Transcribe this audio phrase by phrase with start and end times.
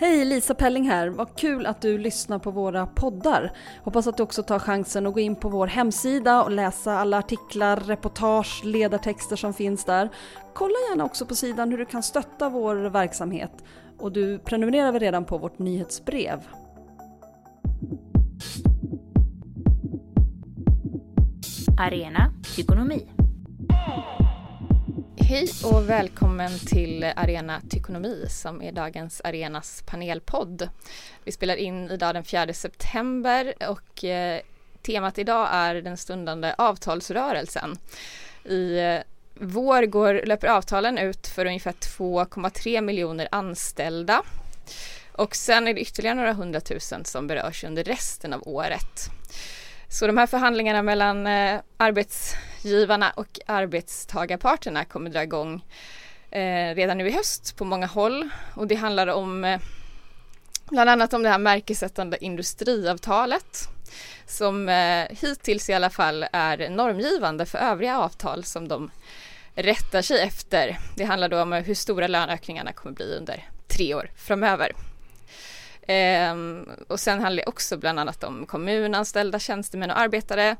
[0.00, 1.08] Hej, Lisa Pelling här.
[1.08, 3.52] Vad kul att du lyssnar på våra poddar.
[3.82, 7.18] Hoppas att du också tar chansen att gå in på vår hemsida och läsa alla
[7.18, 10.08] artiklar, reportage, ledartexter som finns där.
[10.54, 13.52] Kolla gärna också på sidan hur du kan stötta vår verksamhet.
[13.98, 16.46] Och du prenumererar väl redan på vårt nyhetsbrev?
[21.78, 23.15] Arena Psykonomi
[25.28, 30.68] Hej och välkommen till Arena Tykonomi som är dagens Arenas panelpodd.
[31.24, 34.40] Vi spelar in idag den 4 september och eh,
[34.82, 37.78] temat idag är den stundande avtalsrörelsen.
[38.44, 38.98] I eh,
[39.34, 44.22] vår går, löper avtalen ut för ungefär 2,3 miljoner anställda
[45.12, 49.10] och sen är det ytterligare några hundratusen som berörs under resten av året.
[49.98, 55.64] Så de här förhandlingarna mellan eh, arbetsgivarna och arbetstagarparterna kommer dra igång
[56.30, 59.60] eh, redan nu i höst på många håll och det handlar om eh,
[60.70, 63.68] bland annat om det här märkesättande industriavtalet
[64.26, 68.90] som eh, hittills i alla fall är normgivande för övriga avtal som de
[69.54, 70.78] rättar sig efter.
[70.96, 74.72] Det handlar då om hur stora löneökningarna kommer bli under tre år framöver.
[75.86, 80.56] Ehm, och sen handlar det också bland annat om kommunanställda tjänstemän och arbetare,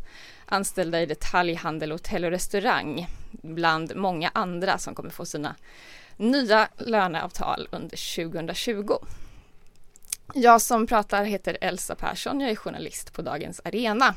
[0.47, 5.55] anställda i detaljhandel, hotell och restaurang, bland många andra som kommer få sina
[6.17, 8.97] nya löneavtal under 2020.
[10.35, 14.15] Jag som pratar heter Elsa Persson, jag är journalist på Dagens Arena.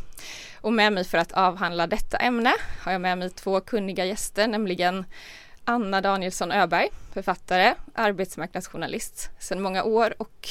[0.62, 4.48] Och med mig för att avhandla detta ämne har jag med mig två kunniga gäster,
[4.48, 5.06] nämligen
[5.66, 10.48] Anna Danielsson Öberg, författare, arbetsmarknadsjournalist sedan många år och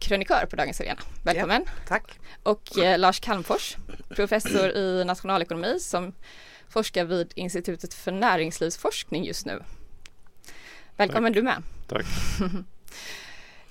[0.00, 1.00] krönikör på Dagens Arena.
[1.22, 1.62] Välkommen!
[1.66, 2.18] Ja, tack!
[2.42, 3.76] Och eh, Lars Calmfors,
[4.08, 6.14] professor i nationalekonomi som
[6.68, 9.62] forskar vid Institutet för näringslivsforskning just nu.
[10.96, 11.36] Välkommen tack.
[11.36, 11.62] du med!
[11.88, 12.06] Tack!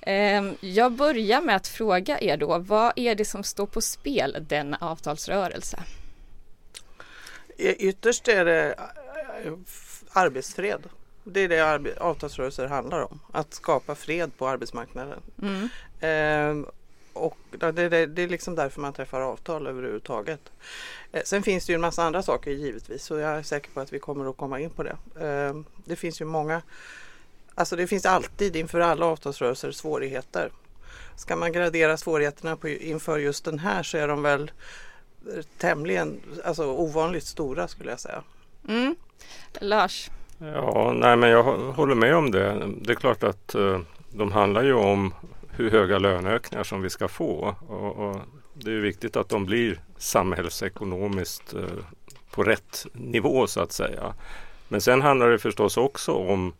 [0.00, 4.46] eh, jag börjar med att fråga er då, vad är det som står på spel
[4.48, 5.82] denna avtalsrörelse?
[7.58, 9.52] Ytterst är det eh,
[10.12, 10.88] arbetsfred.
[11.24, 13.20] Det är det avtalsrörelser handlar om.
[13.32, 15.20] Att skapa fred på arbetsmarknaden.
[15.42, 15.68] Mm.
[16.00, 16.70] Eh,
[17.12, 20.40] och det, det, det, är liksom därför man träffar avtal överhuvudtaget.
[21.12, 23.80] Eh, sen finns det ju en massa andra saker givetvis så jag är säker på
[23.80, 24.96] att vi kommer att komma in på det.
[25.26, 26.62] Eh, det finns ju många,
[27.54, 30.50] alltså det finns alltid inför alla avtalsrörelser svårigheter.
[31.16, 34.50] Ska man gradera svårigheterna på, inför just den här så är de väl
[35.58, 38.22] tämligen, alltså ovanligt stora skulle jag säga.
[38.68, 38.96] Mm.
[39.60, 40.10] Lars?
[40.42, 41.42] Ja, nej men jag
[41.72, 42.72] håller med om det.
[42.80, 43.80] Det är klart att eh,
[44.10, 45.14] de handlar ju om
[45.50, 47.56] hur höga löneökningar som vi ska få.
[47.68, 48.16] Och, och
[48.54, 51.84] det är viktigt att de blir samhällsekonomiskt eh,
[52.30, 54.14] på rätt nivå så att säga.
[54.68, 56.52] Men sen handlar det förstås också om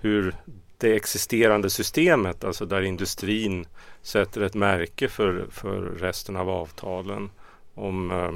[0.00, 0.34] hur
[0.78, 3.66] det existerande systemet, alltså där industrin
[4.02, 7.30] sätter ett märke för, för resten av avtalen.
[7.74, 8.32] Om eh,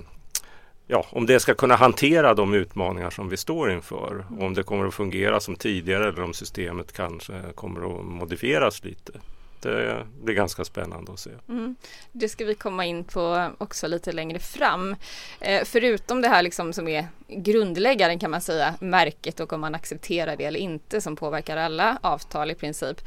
[0.91, 4.25] ja, om det ska kunna hantera de utmaningar som vi står inför.
[4.41, 9.13] Om det kommer att fungera som tidigare eller om systemet kanske kommer att modifieras lite.
[9.61, 11.31] Det eh, blir ganska spännande att se.
[11.49, 11.77] Mm.
[12.13, 14.97] Det ska vi komma in på också lite längre fram.
[15.41, 19.75] Eh, förutom det här liksom som är grundläggaren kan man säga, märket och om man
[19.75, 23.01] accepterar det eller inte som påverkar alla avtal i princip.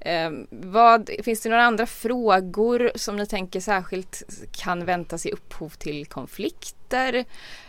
[0.00, 4.22] Eh, vad, finns det några andra frågor som ni tänker särskilt
[4.52, 7.24] kan väntas ge upphov till konflikter?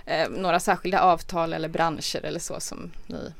[0.05, 3.33] Eh, några särskilda avtal eller branscher eller så som ni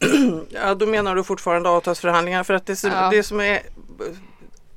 [0.48, 3.10] ja, då menar du fortfarande avtalsförhandlingar för att det, ja.
[3.10, 3.62] det som är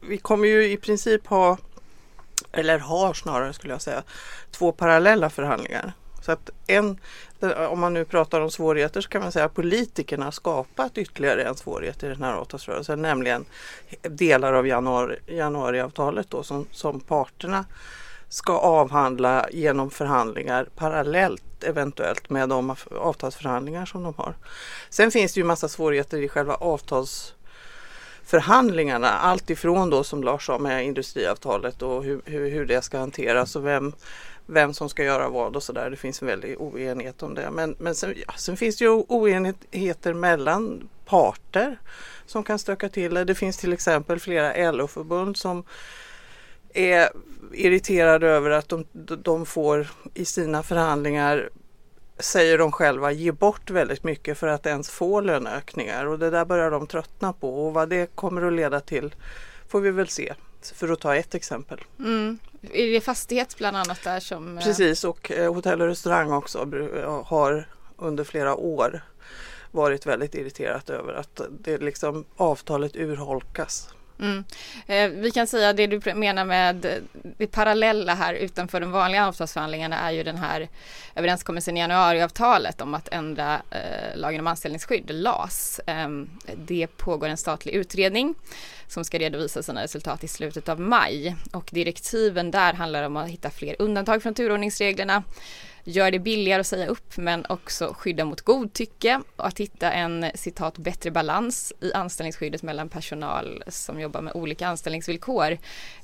[0.02, 1.58] Vi kommer ju i princip ha
[2.52, 4.04] eller har snarare skulle jag säga
[4.52, 5.94] två parallella förhandlingar.
[6.22, 7.00] Så att en,
[7.70, 11.44] om man nu pratar om svårigheter så kan man säga att politikerna har skapat ytterligare
[11.44, 13.46] en svårighet i den här avtalsrörelsen, nämligen
[14.02, 17.66] delar av januari, januariavtalet då som, som parterna
[18.34, 24.36] ska avhandla genom förhandlingar parallellt eventuellt med de avtalsförhandlingar som de har.
[24.90, 29.10] Sen finns det ju massa svårigheter i själva avtalsförhandlingarna.
[29.10, 33.56] Allt ifrån då som Lars sa med industriavtalet och hur, hur, hur det ska hanteras
[33.56, 33.94] och vem,
[34.46, 35.90] vem som ska göra vad och sådär.
[35.90, 37.50] Det finns en väldig oenighet om det.
[37.52, 41.80] Men, men sen, ja, sen finns det ju oenigheter mellan parter
[42.26, 43.24] som kan stöka till det.
[43.24, 45.64] Det finns till exempel flera LO-förbund som
[46.74, 47.10] är
[47.54, 48.86] irriterade över att de,
[49.24, 51.50] de får i sina förhandlingar
[52.20, 56.46] säger de själva, ge bort väldigt mycket för att ens få löneökningar och det där
[56.46, 59.16] börjar de tröttna på och vad det kommer att leda till
[59.68, 60.34] får vi väl se.
[60.74, 61.80] För att ta ett exempel.
[62.00, 62.40] Mm.
[62.62, 64.58] Är det fastighet bland annat där som?
[64.58, 66.68] Eh, Precis och eh, hotell och restaurang också
[67.26, 67.68] har
[67.98, 69.02] under flera år
[69.72, 73.90] varit väldigt irriterat över att det liksom avtalet urholkas.
[74.20, 74.44] Mm.
[74.88, 77.02] Eh, vi kan säga det du menar med
[77.38, 80.70] det parallella här utanför de vanliga avtalsförhandlingarna är ju den här
[81.16, 85.80] överenskommelsen i januariavtalet om att ändra eh, lagen om anställningsskydd, LAS.
[85.88, 86.08] Eh,
[86.56, 88.36] det pågår en statlig utredning
[88.88, 93.30] som ska redovisa sina resultat i slutet av maj och direktiven där handlar om att
[93.30, 95.24] hitta fler undantag från turordningsreglerna
[95.84, 100.26] gör det billigare att säga upp men också skydda mot godtycke och att hitta en
[100.36, 105.52] citat bättre balans i anställningsskyddet mellan personal som jobbar med olika anställningsvillkor.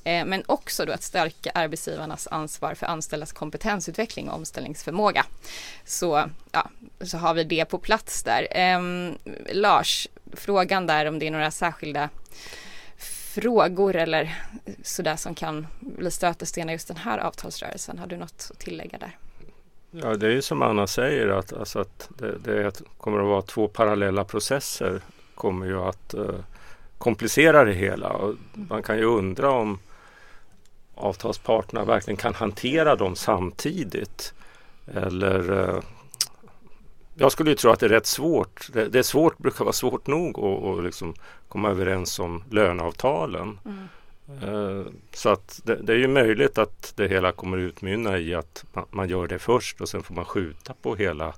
[0.03, 5.25] Eh, men också då att stärka arbetsgivarnas ansvar för anställdas kompetensutveckling och omställningsförmåga.
[5.85, 6.69] Så, ja,
[7.01, 8.47] så har vi det på plats där.
[8.51, 9.17] Ehm,
[9.51, 12.09] Lars, frågan där om det är några särskilda
[13.33, 14.35] frågor eller
[14.83, 17.99] sådär som kan bli stötestenar just den här avtalsrörelsen.
[17.99, 19.17] Har du något att tillägga där?
[19.91, 23.41] Ja, det är ju som Anna säger att, alltså att det, det kommer att vara
[23.41, 25.01] två parallella processer
[25.35, 26.35] kommer ju att eh,
[26.97, 28.09] komplicera det hela.
[28.09, 29.79] Och man kan ju undra om
[30.95, 34.33] avtalsparterna verkligen kan hantera dem samtidigt.
[34.93, 35.79] Eller eh,
[37.15, 38.67] jag skulle ju tro att det är rätt svårt.
[38.73, 41.13] Det, det är svårt, brukar vara svårt nog att, att liksom
[41.47, 43.59] komma överens om löneavtalen.
[43.65, 43.87] Mm.
[44.41, 48.65] Eh, så att det, det, är ju möjligt att det hela kommer utmynna i att
[48.73, 51.33] man, man, gör det först och sen får man skjuta på hela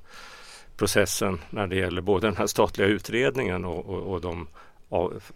[0.78, 4.48] processen när det gäller både den här statliga utredningen och, och, och de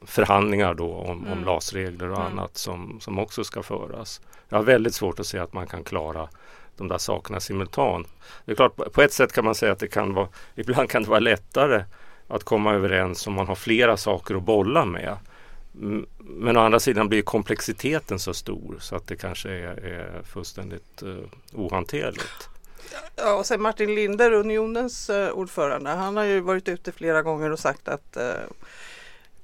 [0.05, 1.31] förhandlingar då om, mm.
[1.31, 2.31] om LAS-regler och mm.
[2.31, 4.21] annat som, som också ska föras.
[4.49, 6.29] Jag har väldigt svårt att se att man kan klara
[6.77, 8.07] de där sakerna simultant.
[8.45, 11.03] Det är klart, på ett sätt kan man säga att det kan vara, ibland kan
[11.03, 11.83] det vara lättare
[12.27, 15.17] att komma överens om man har flera saker att bolla med.
[16.19, 21.03] Men å andra sidan blir komplexiteten så stor så att det kanske är, är fullständigt
[21.03, 21.17] uh,
[21.53, 22.49] ohanterligt.
[23.15, 27.51] Ja, och sen Martin Linder, Unionens uh, ordförande, han har ju varit ute flera gånger
[27.51, 28.23] och sagt att uh,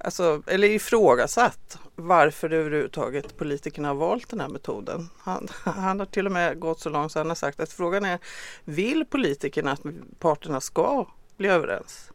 [0.04, 5.08] Alltså, eller ifrågasatt varför överhuvudtaget politikerna har valt den här metoden.
[5.18, 8.04] Han, han har till och med gått så långt så han har sagt att frågan
[8.04, 8.18] är
[8.64, 9.80] Vill politikerna att
[10.18, 11.06] parterna ska
[11.36, 12.11] bli överens?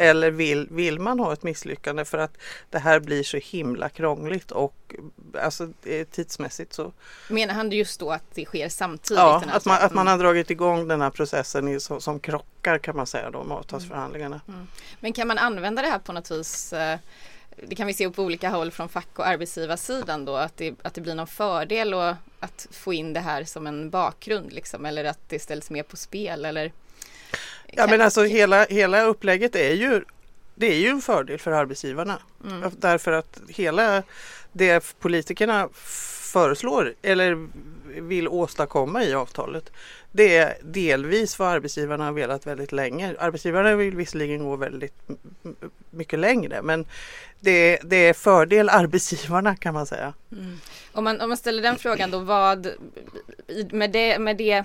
[0.00, 2.38] Eller vill, vill man ha ett misslyckande för att
[2.70, 4.94] det här blir så himla krångligt och
[5.42, 5.72] alltså,
[6.10, 6.92] tidsmässigt så.
[7.28, 9.18] Menar han just då att det sker samtidigt?
[9.18, 12.78] Ja, att man, att man har dragit igång den här processen i, som, som krockar
[12.78, 14.40] kan man säga då med avtalsförhandlingarna.
[14.48, 14.58] Mm.
[14.58, 14.68] Mm.
[15.00, 16.98] Men kan man använda det här på något vis eh,
[17.66, 20.94] det kan vi se på olika håll från fack och arbetsgivarsidan då att det, att
[20.94, 25.04] det blir någon fördel och att få in det här som en bakgrund liksom eller
[25.04, 26.72] att det ställs mer på spel eller
[27.72, 30.04] Ja men alltså hela, hela upplägget är ju
[30.54, 32.18] det är ju en fördel för arbetsgivarna.
[32.46, 32.70] Mm.
[32.78, 34.02] Därför att hela
[34.52, 35.68] det politikerna
[36.32, 37.48] föreslår eller
[38.00, 39.70] vill åstadkomma i avtalet
[40.12, 43.14] det är delvis vad arbetsgivarna har velat väldigt länge.
[43.18, 44.94] Arbetsgivarna vill visserligen gå väldigt
[45.90, 46.86] mycket längre men
[47.40, 50.14] det, det är fördel arbetsgivarna kan man säga.
[50.32, 50.58] Mm.
[50.92, 52.68] Om, man, om man ställer den frågan då vad
[53.70, 54.64] med det, med det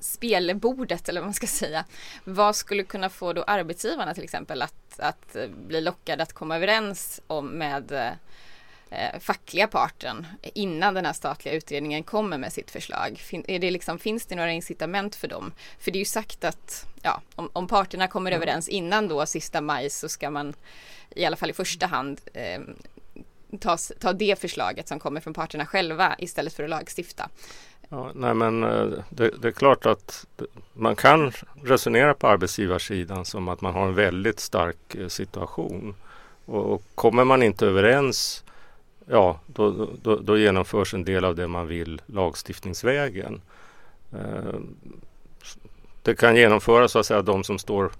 [0.00, 1.84] spelbordet eller vad man ska säga.
[2.24, 6.56] Vad skulle kunna få då arbetsgivarna till exempel att, att eh, bli lockade att komma
[6.56, 7.92] överens om med
[8.90, 13.18] eh, fackliga parten innan den här statliga utredningen kommer med sitt förslag?
[13.18, 15.52] Fin, är det liksom, finns det några incitament för dem?
[15.78, 18.42] För det är ju sagt att ja, om, om parterna kommer mm.
[18.42, 20.54] överens innan då sista maj så ska man
[21.10, 22.60] i alla fall i första hand eh,
[23.60, 27.30] ta, ta det förslaget som kommer från parterna själva istället för att lagstifta.
[27.94, 30.26] Ja, nej men eh, det, det, är klart att
[30.72, 31.32] man kan
[31.62, 35.94] resonera på arbetsgivarsidan som att man har en väldigt stark eh, situation.
[36.44, 38.44] Och, och kommer man inte överens,
[39.06, 43.40] ja då, då, då, genomförs en del av det man vill lagstiftningsvägen.
[44.12, 44.60] Eh,
[46.02, 47.90] det kan genomföras så att säga de som står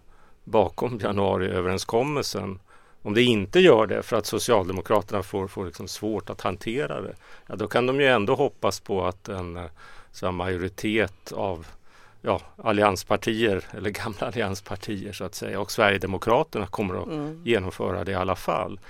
[0.45, 2.59] bakom januariöverenskommelsen
[3.05, 7.15] om det inte gör det för att Socialdemokraterna får, får liksom svårt att hantera det,
[7.47, 9.65] ja, då kan de ju ändå hoppas på att en eh,
[10.13, 11.67] så majoritet av
[12.23, 17.43] ja, allianspartier eller gamla allianspartier så att säga och Sverigedemokraterna kommer att mm.
[17.45, 18.81] genomföra det i alla fall.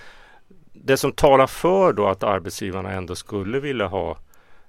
[0.72, 4.16] Det som talar för då att arbetsgivarna ändå skulle vilja ha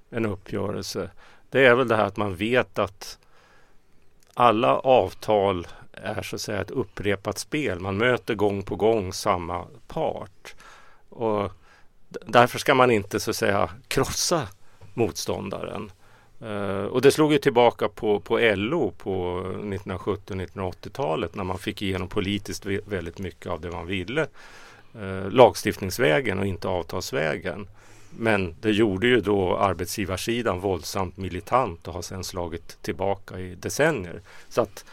[0.09, 1.09] en uppgörelse
[1.49, 3.19] det är väl det här att man vet att
[4.33, 5.67] alla avtal
[6.03, 7.79] är så att säga ett upprepat spel.
[7.79, 10.55] Man möter gång på gång samma part.
[11.09, 11.51] Och
[12.25, 14.47] därför ska man inte så att säga krossa
[14.93, 15.91] motståndaren.
[16.41, 22.07] Uh, och det slog ju tillbaka på, på LO på 1970-1980-talet när man fick igenom
[22.07, 24.27] politiskt väldigt mycket av det man ville.
[24.95, 27.67] Uh, lagstiftningsvägen och inte avtalsvägen.
[28.17, 34.21] Men det gjorde ju då arbetsgivarsidan våldsamt militant och har sedan slagit tillbaka i decennier.
[34.49, 34.85] Så att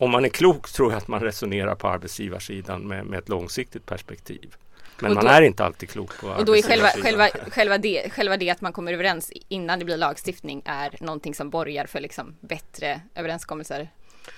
[0.00, 3.86] om man är klok tror jag att man resonerar på arbetsgivarsidan med, med ett långsiktigt
[3.86, 4.54] perspektiv.
[4.98, 7.78] Men Och man då- är inte alltid klok på Och då är själva, själva, själva,
[7.78, 11.86] det, själva det att man kommer överens innan det blir lagstiftning är någonting som borgar
[11.86, 13.88] för liksom bättre överenskommelser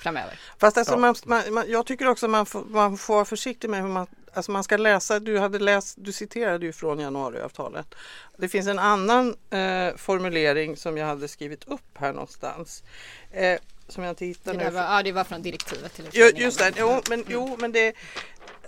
[0.03, 0.39] framöver.
[0.59, 0.99] Fast alltså Ja.
[0.99, 4.07] man, man, man, jag tycker också man får, man får vara försiktig med hur man,
[4.35, 7.95] alltså man ska läsa, du, hade läst, du citerade ju från januariavtalet.
[8.37, 12.83] Det finns en annan eh, formulering som jag hade skrivit upp här någonstans.
[13.31, 13.59] Eh,
[13.89, 14.71] som jag inte hittar Det, nu.
[14.71, 17.87] var, ja, det var från direktivet till Jo, just det, jo men, jo, men det,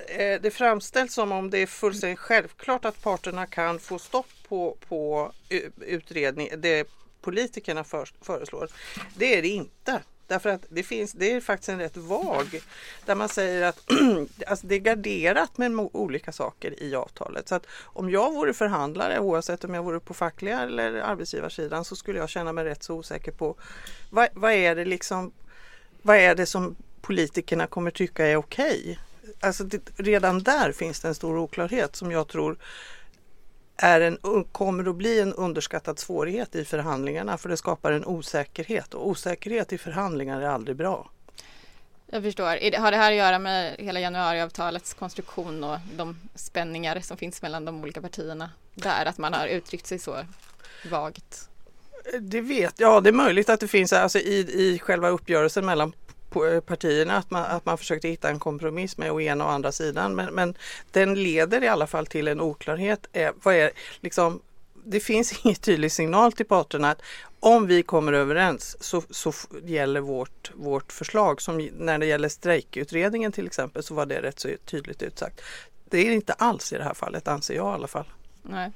[0.07, 4.77] eh, det framställs som om det är fullständigt självklart att parterna kan få stopp på,
[4.89, 6.89] på u- utredning, det
[7.21, 8.69] politikerna för, föreslår.
[9.17, 10.03] Det är det inte.
[10.27, 12.61] Därför att det, finns, det är faktiskt en rätt vag
[13.07, 13.81] där man säger att
[14.47, 17.49] alltså det är garderat med olika saker i avtalet.
[17.49, 21.97] Så att om jag vore förhandlare oavsett om jag vore på fackliga eller arbetsgivarsidan så
[21.97, 23.57] skulle jag känna mig rätt så osäker på
[24.11, 25.33] vad, vad är det liksom
[26.03, 28.99] vad är det som politikerna kommer tycka är okej?
[29.41, 32.57] Alltså det, redan där finns det en stor oklarhet som jag tror
[33.77, 38.95] är en, kommer att bli en underskattad svårighet i förhandlingarna för det skapar en osäkerhet
[38.95, 41.11] och osäkerhet i förhandlingar är aldrig bra.
[42.07, 42.79] Jag förstår.
[42.79, 47.65] Har det här att göra med hela januariavtalets konstruktion och de spänningar som finns mellan
[47.65, 49.07] de olika partierna där?
[49.07, 50.17] Att man har uttryckt sig så
[50.91, 51.49] vagt?
[52.21, 55.93] Det vet ja det är möjligt att det finns alltså i, i själva uppgörelsen mellan
[56.67, 60.15] partierna att man, att man försökte hitta en kompromiss med å ena och andra sidan
[60.15, 60.55] men, men
[60.91, 63.07] den leder i alla fall till en oklarhet.
[63.13, 64.41] Eh, vad är, liksom,
[64.85, 67.03] det finns ingen tydlig signal till parterna att
[67.41, 69.33] om vi kommer överens så, så
[69.65, 71.43] gäller vårt, vårt förslag.
[71.43, 75.41] Som när det gäller strejkutredningen till exempel så var det rätt så tydligt utsagt.
[75.85, 78.07] Det är det inte alls i det här fallet anser jag i alla fall.
[78.43, 78.73] Nej.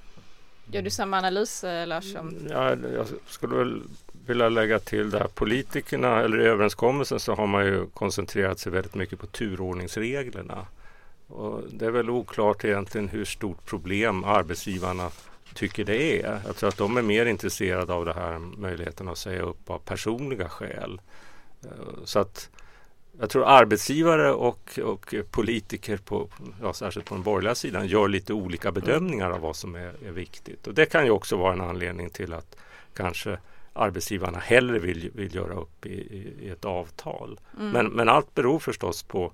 [0.72, 2.12] Gör du samma analys eh, Lars?
[2.12, 2.34] Som...
[2.50, 3.82] Ja, jag skulle väl
[4.28, 5.26] vilja lägga till där.
[5.34, 10.66] Politikerna, eller i överenskommelsen så har man ju koncentrerat sig väldigt mycket på turordningsreglerna.
[11.26, 15.10] Och det är väl oklart egentligen hur stort problem arbetsgivarna
[15.54, 16.40] tycker det är.
[16.46, 19.78] Jag tror att de är mer intresserade av det här möjligheten att säga upp av
[19.78, 21.00] personliga skäl.
[21.64, 22.50] Eh, så att
[23.20, 26.28] jag tror arbetsgivare och, och politiker, på,
[26.62, 30.12] ja, särskilt på den borgerliga sidan, gör lite olika bedömningar av vad som är, är
[30.12, 30.66] viktigt.
[30.66, 32.56] Och det kan ju också vara en anledning till att
[32.94, 33.38] kanske
[33.78, 35.90] arbetsgivarna hellre vill, vill göra upp i,
[36.40, 37.40] i, ett avtal.
[37.58, 37.70] Mm.
[37.70, 39.32] Men, men allt beror förstås på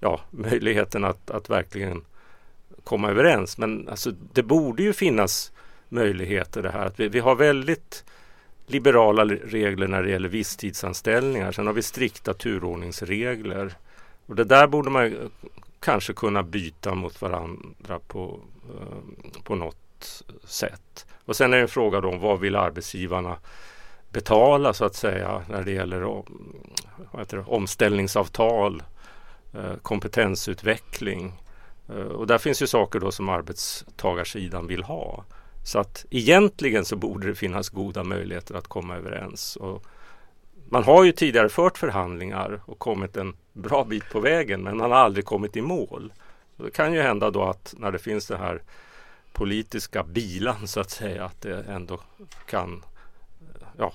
[0.00, 2.04] ja, möjligheten att, att verkligen
[2.84, 3.58] komma överens.
[3.58, 5.52] Men alltså, det borde ju finnas
[5.88, 6.86] möjligheter det här.
[6.86, 8.04] Att vi, vi har väldigt
[8.66, 11.52] liberala regler när det gäller visstidsanställningar.
[11.52, 13.74] Sen har vi strikta turordningsregler.
[14.26, 15.30] Och det där borde man
[15.80, 21.06] kanske kunna byta mot varandra på, eh, på något sätt.
[21.24, 23.36] Och sen är det en fråga då om vad vill arbetsgivarna
[24.12, 26.56] betala så att säga när det gäller om,
[27.18, 28.82] heter det, omställningsavtal,
[29.54, 31.32] eh, kompetensutveckling.
[31.88, 35.24] Eh, och där finns ju saker då som arbetstagarsidan vill ha.
[35.64, 39.56] Så att egentligen så borde det finnas goda möjligheter att komma överens.
[39.56, 39.84] Och
[40.68, 44.90] man har ju tidigare fört förhandlingar och kommit en bra bit på vägen men man
[44.90, 46.12] har aldrig kommit i mål.
[46.56, 48.62] Så det kan ju hända då att när det finns den här
[49.32, 52.00] politiska bilan så att säga att det ändå
[52.46, 52.84] kan
[53.78, 53.92] ja,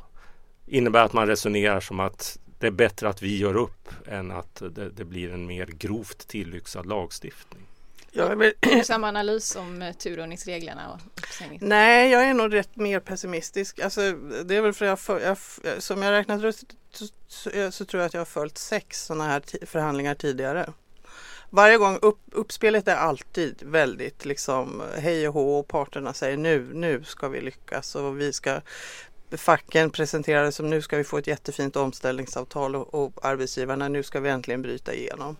[0.67, 4.55] innebära att man resonerar som att det är bättre att vi gör upp än att
[4.55, 7.67] det, det blir en mer grovt tillyxad lagstiftning.
[8.11, 10.99] Gör du samma analys om eh, turordningsreglerna och?
[11.59, 13.79] Nej, jag är nog rätt mer pessimistisk.
[13.79, 14.11] Alltså,
[14.45, 15.37] det är väl för jag, för, jag
[15.83, 19.23] som jag räknat ut så, så, så tror jag att jag har följt sex sådana
[19.23, 20.73] här förhandlingar tidigare.
[21.49, 26.69] Varje gång upp, uppspelet är alltid väldigt liksom hej och hå och parterna säger nu,
[26.73, 28.61] nu ska vi lyckas och vi ska
[29.31, 34.03] facken presenterar det som nu ska vi få ett jättefint omställningsavtal och, och arbetsgivarna nu
[34.03, 35.37] ska vi äntligen bryta igenom.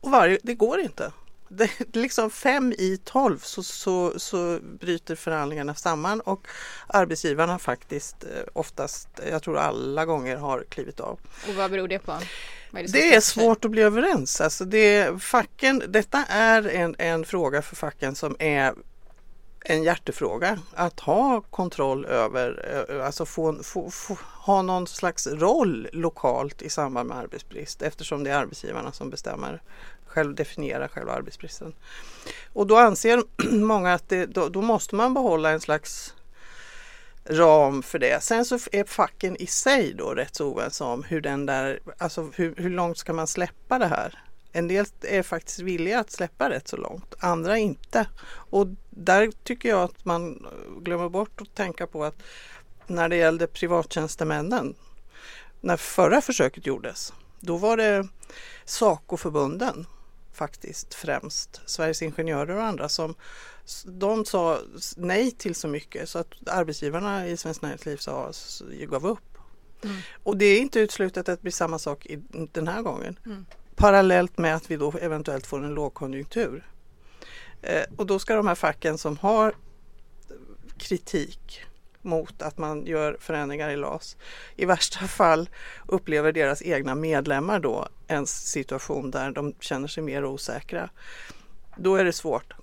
[0.00, 1.12] Och varje, det går inte.
[1.48, 6.46] Det, liksom fem i tolv så, så, så bryter förhandlingarna samman och
[6.86, 11.20] arbetsgivarna faktiskt eh, oftast, jag tror alla gånger har klivit av.
[11.48, 12.12] Och vad beror det på?
[12.12, 14.40] Är som Det är svårt att bli överens.
[14.40, 18.74] Alltså det, facken, detta är en, en fråga för facken som är
[19.64, 20.58] en hjärtefråga.
[20.74, 26.62] Att ha kontroll över, eh, eh, alltså få, få, få, ha någon slags roll lokalt
[26.62, 29.62] i samband med arbetsbrist eftersom det är arbetsgivarna som bestämmer,
[30.06, 31.74] själv definierar själva arbetsbristen.
[32.52, 36.14] Och då anser många att det, då, då måste man behålla en slags
[37.24, 38.22] ram för det.
[38.22, 42.30] Sen så är facken i sig då rätt så oense om hur den där, alltså
[42.34, 44.18] hur, hur långt ska man släppa det här?
[44.52, 48.06] En del är faktiskt villiga att släppa rätt så långt, andra inte.
[48.26, 50.46] Och där tycker jag att man
[50.80, 52.22] glömmer bort att tänka på att
[52.86, 54.74] när det gällde privattjänstemännen,
[55.60, 58.08] när förra försöket gjordes, Då var det
[58.64, 59.86] SACO-förbunden
[60.32, 63.14] faktiskt främst, Sveriges Ingenjörer och andra som
[63.84, 64.60] de sa
[64.96, 68.32] nej till så mycket så att arbetsgivarna i Svenskt Näringsliv sa,
[68.70, 69.38] gav upp.
[69.84, 69.96] Mm.
[70.22, 73.18] Och det är inte uteslutet att det blir samma sak i, den här gången.
[73.26, 73.46] Mm.
[73.76, 76.66] Parallellt med att vi då eventuellt får en lågkonjunktur.
[77.62, 79.54] Eh, och då ska de här facken som har
[80.78, 81.62] kritik
[82.02, 84.16] mot att man gör förändringar i LAS.
[84.56, 85.48] I värsta fall
[85.86, 90.90] upplever deras egna medlemmar då en situation där de känner sig mer osäkra.
[91.76, 92.54] Då är det svårt,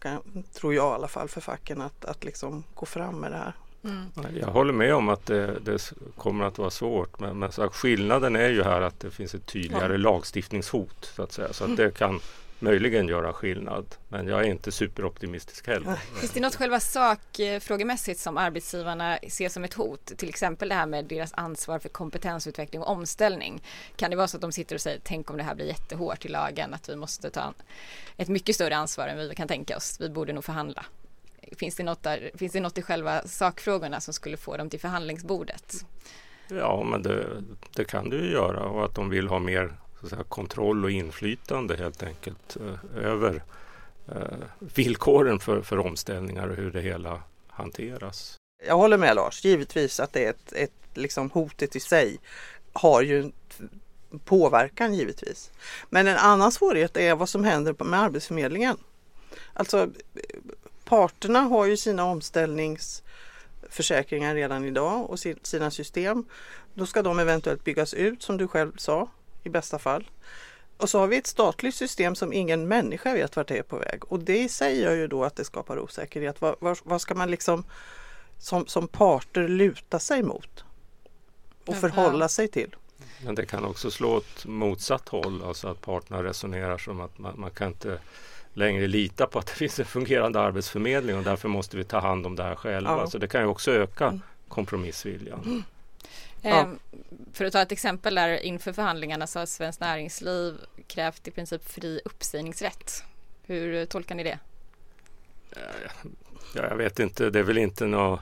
[0.53, 3.53] tror jag i alla fall, för facken att, att liksom gå fram med det här.
[3.83, 4.11] Mm.
[4.39, 8.49] Jag håller med om att det, det kommer att vara svårt men, men skillnaden är
[8.49, 9.97] ju här att det finns ett tydligare ja.
[9.97, 11.53] lagstiftningshot så att säga.
[11.53, 12.19] Så att det kan
[12.59, 13.85] möjligen göra skillnad.
[14.09, 15.95] Men jag är inte superoptimistisk heller.
[15.95, 20.05] Finns det något själva sakfrågemässigt som arbetsgivarna ser som ett hot?
[20.17, 23.63] Till exempel det här med deras ansvar för kompetensutveckling och omställning.
[23.95, 26.25] Kan det vara så att de sitter och säger tänk om det här blir jättehårt
[26.25, 27.53] i lagen att vi måste ta
[28.17, 29.97] ett mycket större ansvar än vi kan tänka oss.
[29.99, 30.85] Vi borde nog förhandla.
[31.57, 34.79] Finns det något, där, finns det något i själva sakfrågorna som skulle få dem till
[34.79, 35.85] förhandlingsbordet?
[36.47, 37.25] Ja, men det,
[37.75, 40.91] det kan det ju göra och att de vill ha mer så säga, kontroll och
[40.91, 43.43] inflytande helt enkelt eh, över
[44.07, 48.35] eh, villkoren för, för omställningar och hur det hela hanteras.
[48.67, 52.19] Jag håller med Lars, givetvis att det är ett, ett liksom hotet i sig
[52.73, 53.31] har ju
[54.25, 55.51] påverkan givetvis.
[55.89, 58.77] Men en annan svårighet är vad som händer med Arbetsförmedlingen.
[59.53, 59.89] Alltså
[60.89, 66.25] parterna har ju sina omställningsförsäkringar redan idag och sina system.
[66.73, 69.09] Då ska de eventuellt byggas ut som du själv sa
[69.43, 70.09] i bästa fall.
[70.77, 73.77] Och så har vi ett statligt system som ingen människa vet vart det är på
[73.77, 76.41] väg och det i sig gör ju då att det skapar osäkerhet.
[76.41, 77.63] Vad, vad, vad ska man liksom
[78.37, 80.63] som, som parter luta sig mot
[81.65, 82.75] och förhålla sig till?
[83.25, 87.39] Men det kan också slå åt motsatt håll, alltså att parterna resonerar som att man,
[87.39, 87.99] man kan inte
[88.53, 92.25] längre lita på att det finns en fungerande arbetsförmedling och därför måste vi ta hand
[92.25, 92.91] om det här själva.
[92.91, 93.07] Ja.
[93.07, 94.21] Så det kan ju också öka mm.
[94.47, 95.41] kompromissviljan.
[95.45, 95.63] Mm.
[96.41, 96.49] Ja.
[96.49, 96.79] Ehm,
[97.33, 100.53] för att ta ett exempel där inför förhandlingarna så har Svenskt Näringsliv
[100.87, 103.03] krävt i princip fri uppsägningsrätt.
[103.43, 104.39] Hur tolkar ni det?
[106.55, 108.19] Ja, jag vet inte, det är väl inte något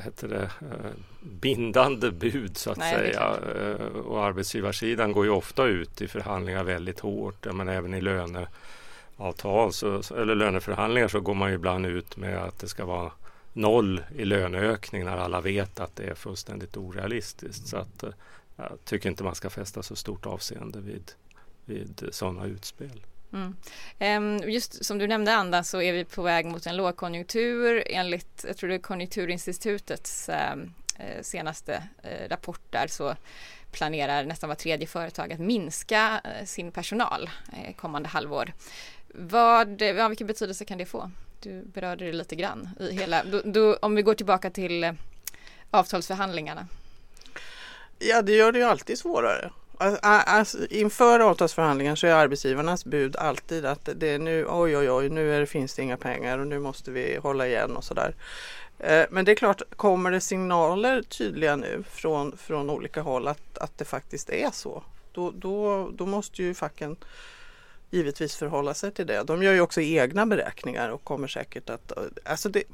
[0.00, 3.36] heter det, eh, bindande bud så att Nej, säga.
[3.56, 9.72] Eh, och arbetsgivarsidan går ju ofta ut i förhandlingar väldigt hårt, men även i löneavtal
[9.72, 13.12] så, eller löneförhandlingar så går man ju ibland ut med att det ska vara
[13.52, 17.66] noll i löneökning när alla vet att det är fullständigt orealistiskt.
[17.66, 18.10] Så att, eh,
[18.56, 21.12] jag tycker inte man ska fästa så stort avseende vid,
[21.64, 23.00] vid sådana utspel.
[23.32, 23.56] Mm.
[23.98, 28.44] Ehm, just som du nämnde Anda så är vi på väg mot en lågkonjunktur enligt,
[28.48, 33.16] jag tror det är Konjunkturinstitutets ehm, eh, senaste eh, rapport där så
[33.72, 37.30] planerar nästan var tredje företag att minska eh, sin personal
[37.76, 38.52] kommande halvår.
[39.14, 41.10] Vad, ja, vilken betydelse kan det få?
[41.40, 44.94] Du berörde det lite grann i hela, då, då, om vi går tillbaka till
[45.70, 46.66] avtalsförhandlingarna.
[47.98, 49.50] Ja, det gör det ju alltid svårare.
[49.78, 54.90] Alltså, alltså, inför avtalsförhandlingar så är arbetsgivarnas bud alltid att det är nu, oj oj
[54.90, 57.84] oj, nu är det, finns det inga pengar och nu måste vi hålla igen och
[57.84, 58.14] sådär.
[58.78, 63.58] Eh, men det är klart, kommer det signaler tydliga nu från, från olika håll att,
[63.58, 64.82] att det faktiskt är så,
[65.12, 66.96] då, då, då måste ju facken
[67.90, 69.22] givetvis förhålla sig till det.
[69.22, 71.92] De gör ju också egna beräkningar och kommer säkert att
[72.24, 72.64] alltså det,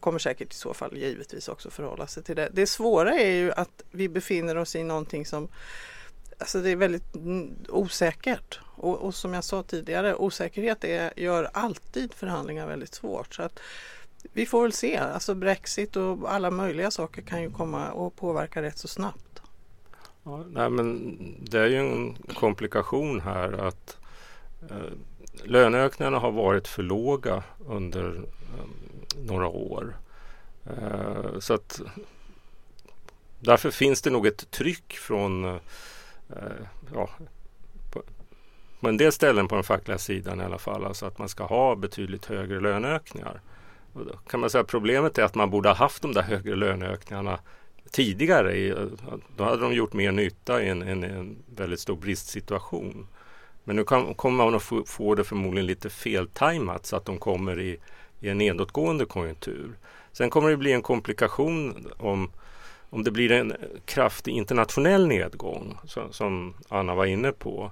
[0.00, 2.48] kommer säkert i så fall givetvis också förhålla sig till det.
[2.52, 5.48] Det svåra är ju att vi befinner oss i någonting som
[6.38, 7.16] Alltså det är väldigt
[7.68, 13.34] osäkert och, och som jag sa tidigare osäkerhet är, gör alltid förhandlingar väldigt svårt.
[13.34, 13.58] Så att
[14.32, 18.62] vi får väl se, alltså Brexit och alla möjliga saker kan ju komma och påverka
[18.62, 19.42] rätt så snabbt.
[20.24, 23.96] Ja, nej, men det är ju en komplikation här att
[24.70, 24.92] Eh,
[25.44, 28.64] löneökningarna har varit för låga under eh,
[29.16, 29.96] några år.
[30.64, 31.80] Eh, så att
[33.40, 35.56] därför finns det nog ett tryck från eh,
[36.30, 37.10] Eh, ja,
[37.92, 38.02] på,
[38.80, 41.44] på en del ställen på den fackliga sidan i alla fall, alltså att man ska
[41.44, 43.40] ha betydligt högre löneökningar.
[43.92, 46.22] Och då kan man säga att problemet är att man borde ha haft de där
[46.22, 47.38] högre löneökningarna
[47.90, 48.74] tidigare.
[49.36, 53.06] då hade de gjort mer nytta i en, en, en väldigt stor bristsituation.
[53.64, 57.18] Men nu kan, kommer man att få, få det förmodligen lite feltajmat så att de
[57.18, 57.78] kommer i,
[58.20, 59.78] i en nedåtgående konjunktur.
[60.12, 62.30] Sen kommer det bli en komplikation om,
[62.90, 63.52] om det blir en
[63.84, 67.70] kraftig internationell nedgång som, som Anna var inne på.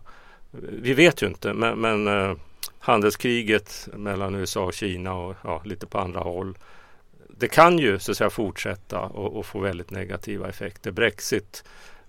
[0.61, 2.37] Vi vet ju inte men, men eh,
[2.79, 6.59] handelskriget mellan USA och Kina och ja, lite på andra håll.
[7.29, 10.90] Det kan ju så att säga fortsätta och, och få väldigt negativa effekter.
[10.90, 11.64] Brexit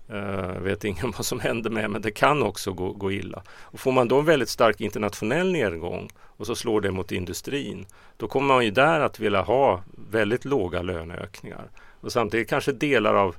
[0.08, 3.42] eh, vet ingen vad som händer med men det kan också gå, gå, illa.
[3.50, 7.86] Och får man då en väldigt stark internationell nedgång och så slår det mot industrin,
[8.16, 11.70] då kommer man ju där att vilja ha väldigt låga löneökningar.
[12.06, 13.36] Och samtidigt kanske delar av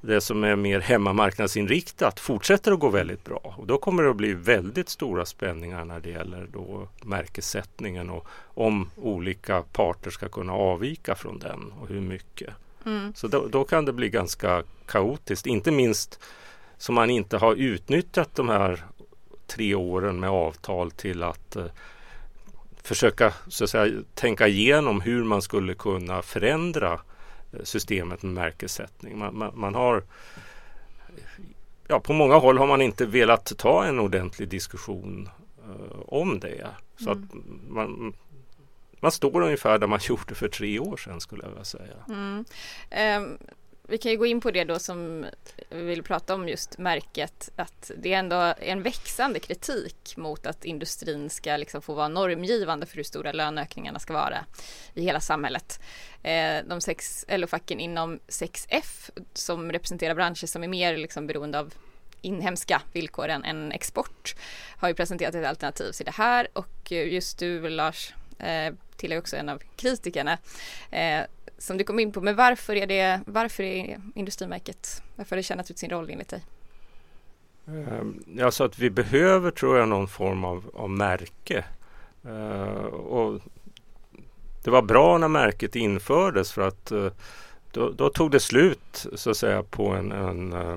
[0.00, 3.54] det som är mer hemmamarknadsinriktat fortsätter att gå väldigt bra.
[3.58, 8.26] Och då kommer det att bli väldigt stora spänningar när det gäller då märkessättningen och
[8.54, 12.54] om olika parter ska kunna avvika från den och hur mycket.
[12.86, 13.12] Mm.
[13.14, 16.20] Så då, då, kan det bli ganska kaotiskt, inte minst
[16.78, 18.84] som man inte har utnyttjat de här
[19.46, 21.64] tre åren med avtal till att eh,
[22.82, 27.00] försöka så att säga, tänka igenom hur man skulle kunna förändra
[27.64, 29.18] systemet med märkessättning.
[29.18, 30.02] Man, man, man, har
[31.88, 35.28] ja, på många håll har man inte velat ta en ordentlig diskussion
[35.68, 36.68] uh, om det.
[36.96, 37.22] Så mm.
[37.22, 37.34] att
[37.68, 38.14] man,
[39.00, 41.96] man står ungefär där man gjorde för tre år sedan skulle jag vilja säga.
[42.08, 42.44] Mm.
[43.22, 43.38] Um,
[43.92, 45.26] vi kan ju gå in på det då som
[45.68, 50.64] vi vill prata om just märket att det är ändå en växande kritik mot att
[50.64, 54.44] industrin ska liksom få vara normgivande för hur stora löneökningarna ska vara
[54.94, 55.80] i hela samhället.
[56.22, 61.74] Eh, de sex LO-facken inom 6F som representerar branscher som är mer liksom beroende av
[62.20, 64.34] inhemska villkor än, export
[64.76, 69.36] har ju presenterat ett alternativ till det här och just du Lars eh, tillhör också
[69.36, 70.38] en av kritikerna
[70.90, 71.22] eh,
[71.62, 72.20] som du kom in på.
[72.20, 76.28] Men varför är det, varför är industrimärket, varför har det tjänat ut sin roll enligt
[76.28, 76.44] dig?
[77.66, 81.64] Ehm, jag sa att vi behöver, tror jag, någon form av, av märke.
[82.26, 83.40] Uh, och
[84.64, 87.10] det var bra när märket infördes för att uh,
[87.72, 90.76] då, då, tog det slut så att säga på en, en uh,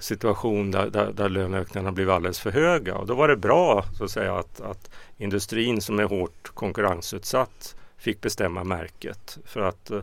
[0.00, 2.94] situation där, där, där löneökningarna blev alldeles för höga.
[2.94, 7.76] Och då var det bra så att säga att, att industrin som är hårt konkurrensutsatt
[8.04, 9.38] fick bestämma märket.
[9.44, 10.02] För att eh,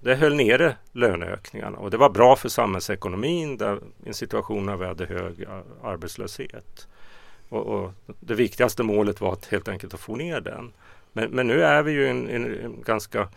[0.00, 4.76] det höll nere löneökningarna och det var bra för samhällsekonomin där, i en situation när
[4.76, 6.88] vi hade hög eh, arbetslöshet.
[7.48, 10.72] Och, och, det viktigaste målet var att helt enkelt att få ner den.
[11.12, 13.28] Men, men nu är vi ju i en, en, ganska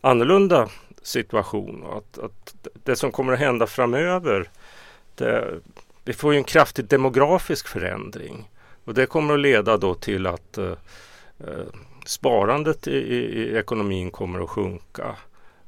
[0.00, 0.68] annorlunda
[1.02, 1.84] situation.
[1.92, 4.50] Att, att det som kommer att hända framöver
[5.14, 5.60] det,
[6.04, 8.50] vi får ju en kraftig demografisk förändring.
[8.84, 10.72] Och det kommer att leda då till att eh,
[11.38, 11.66] eh
[12.08, 15.16] sparandet i, i, ekonomin kommer att sjunka.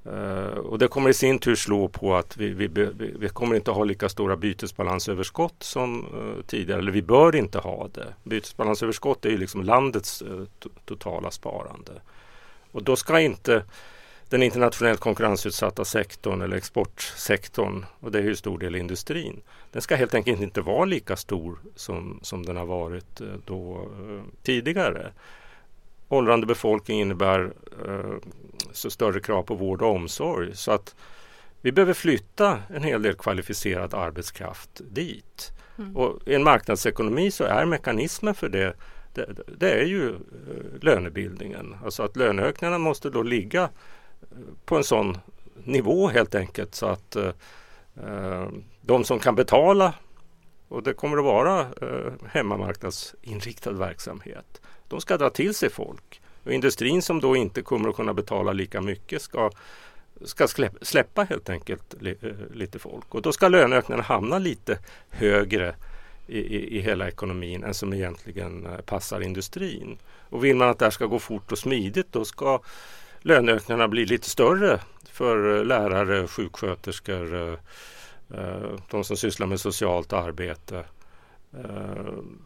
[0.06, 3.56] Uh, och det kommer i sin tur slå på att vi, vi, vi, vi kommer
[3.56, 6.78] inte ha lika stora bytesbalansöverskott som uh, tidigare.
[6.78, 8.14] Eller vi bör inte ha det.
[8.24, 10.44] Bytesbalansöverskott är ju liksom landets uh,
[10.84, 11.92] totala sparande.
[12.72, 13.64] Och då ska inte
[14.28, 19.40] den internationellt konkurrensutsatta sektorn eller exportsektorn, och det är ju stor del industrin,
[19.72, 23.88] den ska helt enkelt inte vara lika stor som, som den har varit då
[24.42, 25.12] tidigare
[26.08, 27.52] åldrande befolkning innebär
[27.86, 28.16] eh,
[28.72, 30.56] så större krav på vård och omsorg.
[30.56, 30.94] Så att
[31.60, 35.50] vi behöver flytta en hel del kvalificerad arbetskraft dit.
[35.78, 35.96] Mm.
[35.96, 38.74] Och i en marknadsekonomi så är mekanismen för det,
[39.14, 39.26] det,
[39.58, 40.18] det är ju eh,
[40.80, 41.76] lönebildningen.
[41.84, 45.18] Alltså att löneökningarna måste då ligga eh, på en sån
[45.64, 48.48] nivå helt enkelt så att eh,
[48.80, 49.94] de som kan betala
[50.68, 56.20] och det kommer att vara eh, hemmamarknadsinriktad verksamhet de ska dra till sig folk.
[56.44, 59.50] Och industrin som då inte kommer att kunna betala lika mycket ska,
[60.24, 60.48] ska
[60.82, 63.14] släppa helt enkelt li, eh, lite folk.
[63.14, 64.78] Och då ska löneökningarna hamna lite
[65.10, 65.74] högre
[66.26, 69.98] i, i, i, hela ekonomin än som egentligen eh, passar industrin.
[70.30, 72.60] Och vill man att det här ska gå fort och smidigt då ska
[73.20, 74.80] löneökningarna bli lite större
[75.12, 77.58] för eh, lärare, sjuksköterskor,
[78.90, 80.84] de som sysslar med socialt arbete.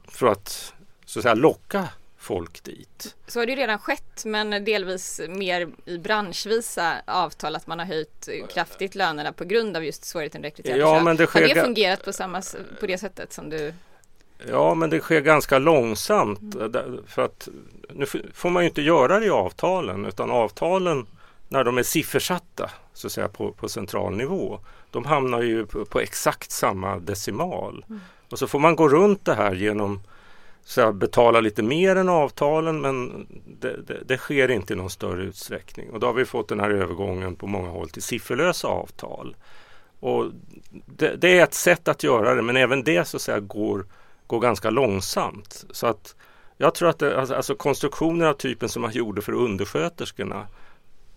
[0.08, 0.74] För att
[1.04, 1.88] så att säga locka
[2.22, 3.16] folk dit.
[3.26, 7.86] Så har det ju redan skett men delvis mer i branschvisa avtal att man har
[7.86, 11.54] höjt kraftigt lönerna på grund av just svårigheten att rekrytera ja, men det sker Har
[11.54, 12.42] det fungerat på, samma,
[12.80, 13.74] på det sättet som du
[14.48, 16.98] Ja men det sker ganska långsamt mm.
[17.06, 17.48] för att
[17.88, 21.06] nu får man ju inte göra det i avtalen utan avtalen
[21.48, 25.84] när de är siffersatta så att säga på, på central nivå de hamnar ju på,
[25.84, 27.84] på exakt samma decimal.
[27.88, 28.00] Mm.
[28.30, 30.00] Och så får man gå runt det här genom
[30.64, 30.98] så jag
[31.40, 33.26] lite mer än avtalen men
[33.60, 35.90] det, det, det, sker inte i någon större utsträckning.
[35.90, 39.36] Och då har vi fått den här övergången på många håll till sifferlösa avtal.
[40.00, 40.26] Och
[40.86, 43.86] det, det är ett sätt att göra det men även det så att säga går,
[44.26, 45.64] går ganska långsamt.
[45.70, 46.14] Så att
[46.56, 50.46] jag tror att det, alltså, alltså konstruktioner av typen som man gjorde för undersköterskorna,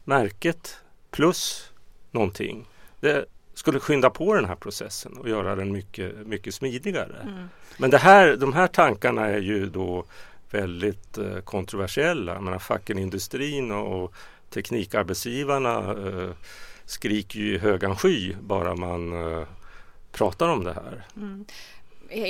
[0.03, 0.77] märket
[1.11, 1.71] plus
[2.11, 2.67] någonting.
[2.99, 7.17] Det, skulle skynda på den här processen och göra den mycket, mycket smidigare.
[7.23, 7.49] Mm.
[7.77, 10.05] Men det här, de här tankarna är ju då
[10.51, 12.41] väldigt eh, kontroversiella.
[12.41, 14.13] menar, facken, industrin och, och
[14.49, 16.29] teknikarbetsgivarna eh,
[16.85, 19.47] skriker ju i högan sky bara man eh,
[20.11, 21.05] pratar om det här.
[21.15, 21.45] Mm.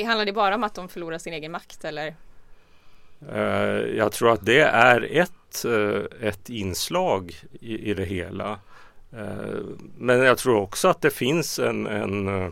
[0.07, 2.15] Handlar det bara om att de förlorar sin egen makt eller?
[3.31, 8.59] Eh, jag tror att det är ett, eh, ett inslag i, i det hela.
[9.15, 9.59] Eh,
[9.97, 12.49] men jag tror också att det finns en, en eh,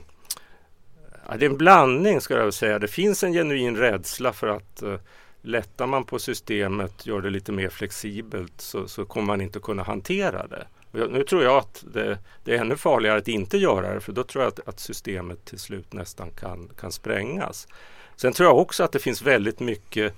[1.28, 2.80] ja, det är en blandning ska jag säga.
[2.80, 4.96] Det finns en genuin rädsla för att eh,
[5.42, 9.84] lättar man på systemet, gör det lite mer flexibelt så, så kommer man inte kunna
[9.84, 10.68] hantera det.
[10.92, 14.24] Nu tror jag att det, det, är ännu farligare att inte göra det för då
[14.24, 17.68] tror jag att, att, systemet till slut nästan kan, kan sprängas.
[18.16, 20.14] Sen tror jag också att det finns väldigt mycket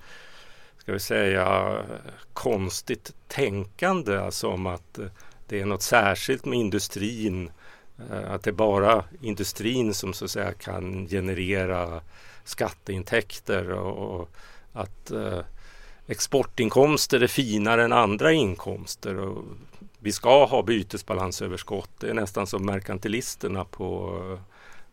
[0.77, 1.77] ska vi säga
[2.33, 4.99] konstigt tänkande, alltså om att
[5.47, 7.51] det är något särskilt med industrin.
[8.11, 12.01] Eh, att det är bara industrin som så att säga kan generera
[12.43, 14.29] skatteintäkter och,
[14.73, 15.39] att eh,
[16.07, 19.17] exportinkomster är finare än andra inkomster.
[19.19, 19.43] Och
[19.99, 21.89] vi ska ha bytesbalansöverskott.
[21.99, 24.19] Det är nästan som merkantilisterna på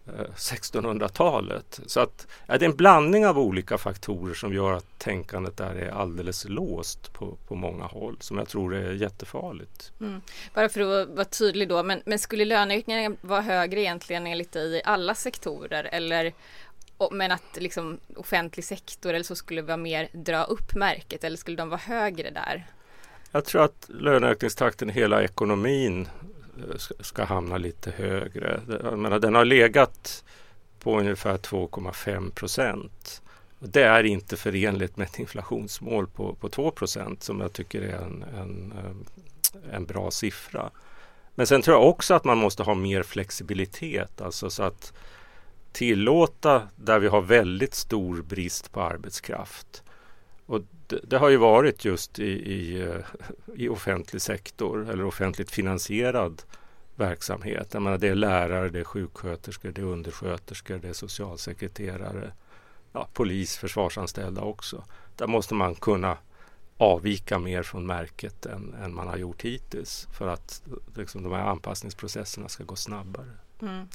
[0.07, 1.79] 1600-talet.
[1.79, 5.57] Eh, Så att ja, det är en blandning av olika faktorer som gör att tänkandet
[5.57, 9.93] där är alldeles låst på, på många håll som jag tror är jättefarligt.
[10.01, 10.21] Mm.
[10.55, 14.77] Bara för att vara tydlig då, men, men skulle löneökningen vara högre egentligen enligt dig
[14.77, 16.33] i alla sektorer eller
[17.11, 21.57] men att liksom offentlig sektor eller så skulle vara mer dra upp märket eller skulle
[21.57, 22.67] de vara högre där?
[23.33, 26.09] Jag tror att löneökningstakten i hela ekonomin
[26.59, 28.61] Eh, ska hamna lite högre.
[28.83, 30.25] Jag menar, den har legat
[30.81, 33.23] på ungefär 2,5 procent.
[33.59, 37.99] Det är inte förenligt med ett inflationsmål på, på 2 procent som jag tycker är
[37.99, 40.71] en, en, eh, en bra siffra.
[41.35, 44.93] Men sen tror jag också att man måste ha mer flexibilitet, alltså så att
[45.73, 49.83] tillåta där vi har väldigt stor brist på arbetskraft.
[50.47, 53.05] Och det, det har ju varit just i, i, eh,
[53.55, 56.43] i, offentlig sektor eller offentligt finansierad
[56.97, 57.69] verksamhet.
[57.73, 62.33] Jag menar, det är lärare, det är sjuksköterskor, det är undersköterskor, det är socialsekreterare,
[62.93, 64.85] ja, polis, försvarsanställda också.
[65.17, 66.17] Där måste man kunna
[66.77, 70.63] avvika mer från märket än, än man har gjort hittills för att
[70.97, 73.31] liksom, de här anpassningsprocesserna ska gå snabbare.
[73.63, 73.89] Mm.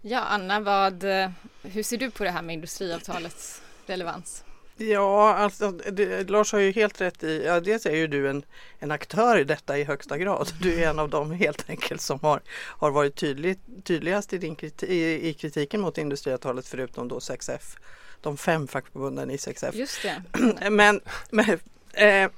[0.00, 1.30] Ja, Anna, vad, eh,
[1.62, 4.44] hur ser du på det här med industriavtalets relevans?
[4.76, 8.44] Ja, alltså, det, Lars har ju helt rätt i, ja, dels är ju du en,
[8.78, 10.52] en aktör i detta i högsta grad.
[10.60, 14.56] Du är en av dem helt enkelt som har, har varit tydlig, tydligast i, din
[14.56, 17.76] kriti, i, i kritiken mot industriavtalet förutom då 6F,
[18.20, 19.74] de fem fackförbunden i 6F.
[19.74, 20.22] Just det.
[20.70, 21.58] men, men
[21.92, 22.30] eh,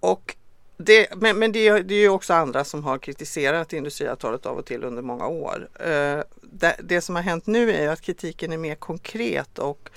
[0.00, 0.36] och
[0.76, 4.66] det, men men det, det är ju också andra som har kritiserat industriavtalet av och
[4.66, 5.68] till under många år.
[5.80, 9.90] Eh, det, det, som har hänt nu är att kritiken är mer konkret och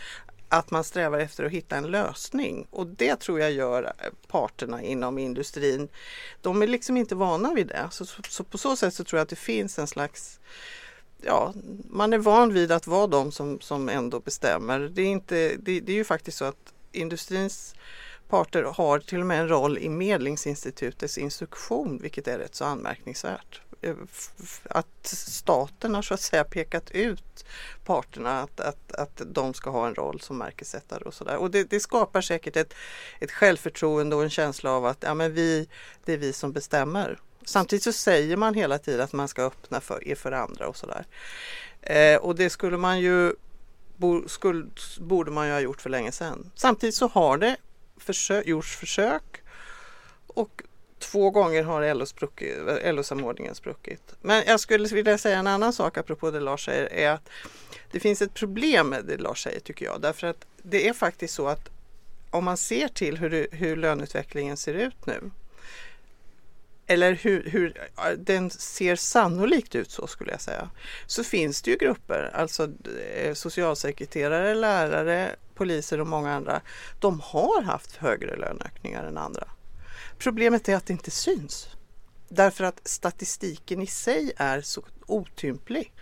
[0.52, 3.94] att man strävar efter att hitta en lösning och det tror jag gör
[4.28, 5.90] parterna inom industrin.
[6.42, 7.88] De är liksom inte vana vid det.
[7.92, 10.40] Så, så, så på så sätt så tror jag att det finns en slags
[11.24, 11.54] Ja,
[11.90, 14.80] man är van vid att vara de som, som ändå bestämmer.
[14.80, 17.76] Det är, inte, det, det är ju faktiskt så att industrins
[18.30, 23.62] parter har till och med en roll i Medlingsinstitutets instruktion, vilket är rätt så anmärkningsvärt.
[23.82, 23.96] Eh,
[24.64, 27.46] att staten har så att säga pekat ut
[27.86, 31.38] parterna att, att, att de ska ha en roll som märkesättare och sådär.
[31.38, 32.74] Och det, det, skapar säkert ett,
[33.20, 35.68] ett självförtroende och en känsla av att ja, men vi,
[36.06, 37.20] det är vi som bestämmer.
[37.46, 41.06] Samtidigt så säger man hela tiden att man ska öppna för, för andra och sådär.
[41.82, 43.36] Eh, och det skulle man ju
[44.28, 44.66] skulle,
[45.00, 46.52] borde man ju ha gjort för länge sedan.
[46.56, 47.58] Samtidigt så har det
[47.98, 49.42] försö, gjorts försök
[50.28, 50.64] och
[51.02, 54.16] två gånger har LO-samordningen eh, spruckit.
[54.22, 57.30] Men jag skulle vilja säga en annan sak apropå det Lars säger är att
[57.92, 60.02] det finns ett problem med det Lars säger tycker jag.
[60.02, 61.70] Därför att det är faktiskt så att
[62.30, 65.32] om man ser till hur, hur löneutvecklingen ser ut nu
[66.92, 67.74] eller hur, hur,
[68.18, 70.70] den ser sannolikt ut så skulle jag säga,
[71.08, 72.70] så finns det ju grupper, alltså
[73.16, 76.62] eh, socialsekreterare, lärare, poliser och många andra,
[77.00, 79.48] de har haft högre löneökningar än andra.
[80.24, 81.68] Problemet är att det inte syns.
[82.30, 85.94] Därför att statistiken i sig är så otymplig.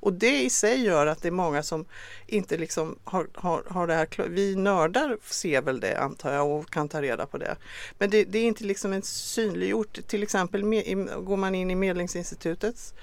[0.00, 1.84] Och det i sig gör att det är många som
[2.26, 6.70] inte liksom har, har, har det här Vi nördar ser väl det antar jag och
[6.70, 7.56] kan ta reda på det.
[7.98, 9.98] Men det, det är inte liksom en synliggjort.
[10.06, 12.94] Till exempel med, går man in i Medlingsinstitutets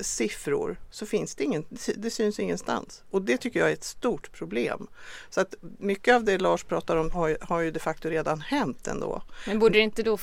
[0.00, 1.64] siffror så finns det ingen,
[1.96, 3.02] det syns ingenstans.
[3.10, 4.86] Och det tycker jag är ett stort problem.
[5.30, 8.86] Så att mycket av det Lars pratar om har, har ju de facto redan hänt
[8.86, 9.22] ändå.
[9.46, 10.18] Men borde det inte då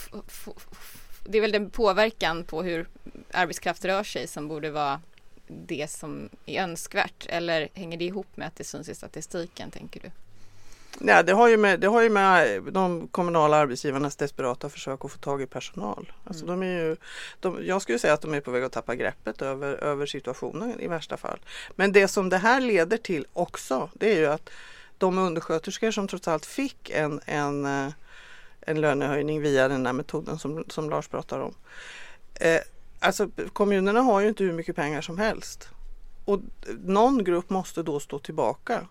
[1.25, 2.87] det är väl den påverkan på hur
[3.31, 5.01] arbetskraft rör sig som borde vara
[5.47, 9.99] det som är önskvärt eller hänger det ihop med att det syns i statistiken tänker
[9.99, 10.11] du?
[10.99, 15.05] Nej, det har, ju med, det har ju med eh, de kommunala arbetsgivarnas desperata försök
[15.05, 16.13] att få tag i personal.
[16.23, 16.59] Alltså Mm.
[16.59, 16.95] de är ju,
[17.39, 20.79] de, jag skulle säga att de är på väg att tappa greppet över, över situationen
[20.79, 21.39] i värsta fall.
[21.75, 24.49] Men det som det här leder till också, det är ju att
[24.97, 27.93] de undersköterskor som trots allt fick en, en, eh,
[28.61, 31.53] en lönehöjning via den här metoden som, som Lars pratar om.
[32.35, 32.59] Eh,
[32.99, 35.69] alltså kommunerna har ju inte hur mycket pengar som helst.
[36.25, 38.87] Och eh, någon grupp måste då stå tillbaka.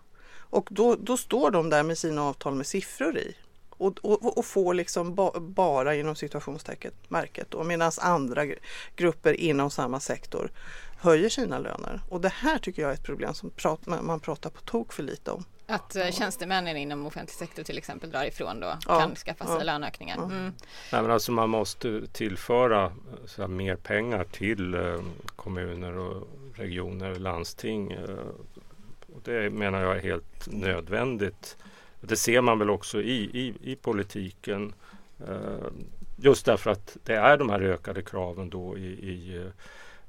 [0.53, 3.35] Och då, då står de där med sina avtal med siffror i.
[3.69, 8.59] Och, och, och får liksom ba, bara inom situationstecken märket medan andra gr-
[8.95, 10.51] grupper inom samma sektor
[10.97, 12.01] höjer sina löner.
[12.09, 15.03] Och det här tycker jag är ett problem som prat, man pratar på tok för
[15.03, 15.45] lite om.
[15.67, 19.55] Att eh, tjänstemännen inom offentlig sektor till exempel drar ifrån då Ja, kan skaffa sig
[19.57, 20.15] ja, löneökningar.
[20.17, 20.23] ja.
[20.23, 20.53] Mm.
[20.91, 22.93] Nej, men alltså man måste tillföra
[23.25, 24.99] så här, mer pengar till eh,
[25.35, 27.91] kommuner och regioner, landsting.
[27.91, 28.52] Eh, och
[29.25, 31.57] det menar jag är helt nödvändigt.
[32.01, 34.73] Det ser man väl också i, i, i politiken.
[35.27, 35.67] Eh,
[36.17, 39.41] just därför att det är de här ökade kraven då i, i,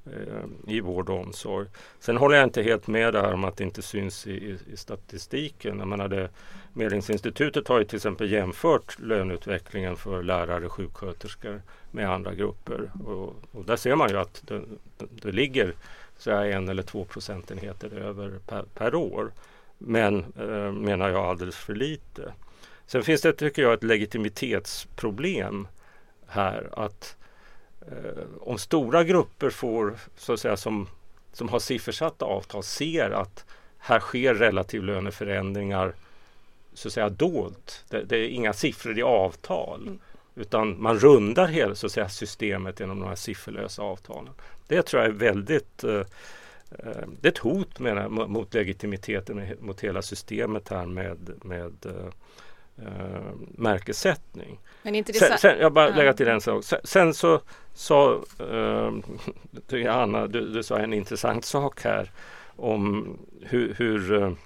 [0.07, 1.66] eh, i vård och omsorg.
[1.98, 4.59] Sen håller jag inte helt med det här om att det inte syns i, i,
[4.72, 5.79] i statistiken.
[5.79, 6.29] Jag menar det,
[6.72, 12.90] Medlingsinstitutet har ju till exempel jämfört löneutvecklingen för lärare, och sjuksköterskor med andra grupper.
[13.05, 14.62] Och, och där ser man ju att det,
[14.98, 15.74] det ligger
[16.18, 19.33] så här, en eller två procentenheter över per, per år.
[19.79, 22.33] Men eh, menar jag alldeles för lite.
[22.87, 25.68] Sen finns det tycker jag ett legitimitetsproblem
[26.27, 26.68] här.
[26.72, 27.16] att
[27.81, 30.88] eh, Om stora grupper får så att säga som,
[31.33, 33.44] som har siffersatta avtal ser att
[33.79, 35.94] här sker relativlöneförändringar
[36.74, 37.85] så att säga dolt.
[37.88, 39.83] Det, det är inga siffror i avtal.
[39.83, 39.98] Mm.
[40.35, 44.35] Utan man rundar hela så att säga, systemet genom de här sifferlösa avtalen.
[44.66, 46.00] Det tror jag är väldigt eh,
[46.70, 52.07] eh, det är ett hot menar, mot legitimiteten, mot hela systemet här med, med eh,
[52.87, 54.61] eh, märkessättning.
[54.83, 56.64] Men inte det Sen, sen, jag bara lägga till en sak.
[56.64, 57.40] Sen, sen så
[57.72, 58.92] sa eh,
[59.94, 62.11] Anna, du, du sa en intressant sak här
[62.57, 64.37] om hur, hur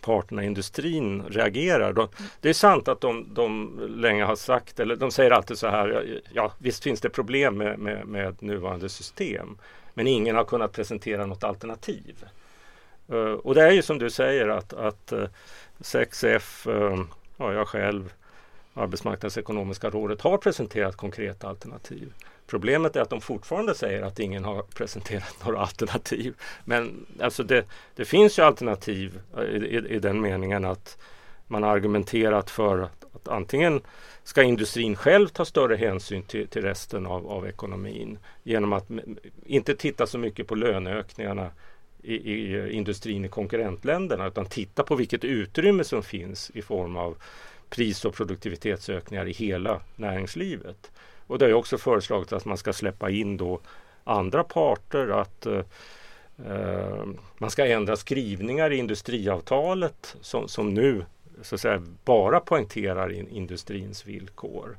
[0.00, 1.92] parterna i industrin reagerar.
[1.92, 2.08] De,
[2.40, 5.88] det är sant att de, de länge har sagt, eller de säger alltid så här,
[5.88, 9.58] ja, ja visst finns det problem med, med, med nuvarande system.
[9.94, 12.24] Men ingen har kunnat presentera något alternativ.
[13.12, 15.24] Uh, och det är ju som du säger att, att uh,
[15.78, 17.04] 6F, uh,
[17.36, 18.12] ja, jag själv,
[18.74, 22.12] Arbetsmarknadsekonomiska rådet har presenterat konkreta alternativ.
[22.50, 26.34] Problemet är att de fortfarande säger att ingen har presenterat några alternativ.
[26.64, 30.98] Men alltså det, det finns ju alternativ eh, i, i, i den meningen att
[31.46, 33.80] man har argumenterat för att, att antingen
[34.22, 38.86] ska industrin själv ta större hänsyn till, till resten av, av ekonomin genom att
[39.46, 41.50] inte titta så mycket på löneökningarna
[42.02, 47.16] i, i industrin i konkurrentländerna utan titta på vilket utrymme som finns i form av
[47.68, 50.90] pris och produktivitetsökningar i hela näringslivet.
[51.30, 53.60] Och det har ju också föreslagit att man ska släppa in då
[54.04, 55.62] andra parter, att eh,
[56.46, 57.04] eh,
[57.38, 61.04] man ska ändra skrivningar i industriavtalet som, som nu
[61.42, 64.78] så att säga, bara poängterar in industrins villkor.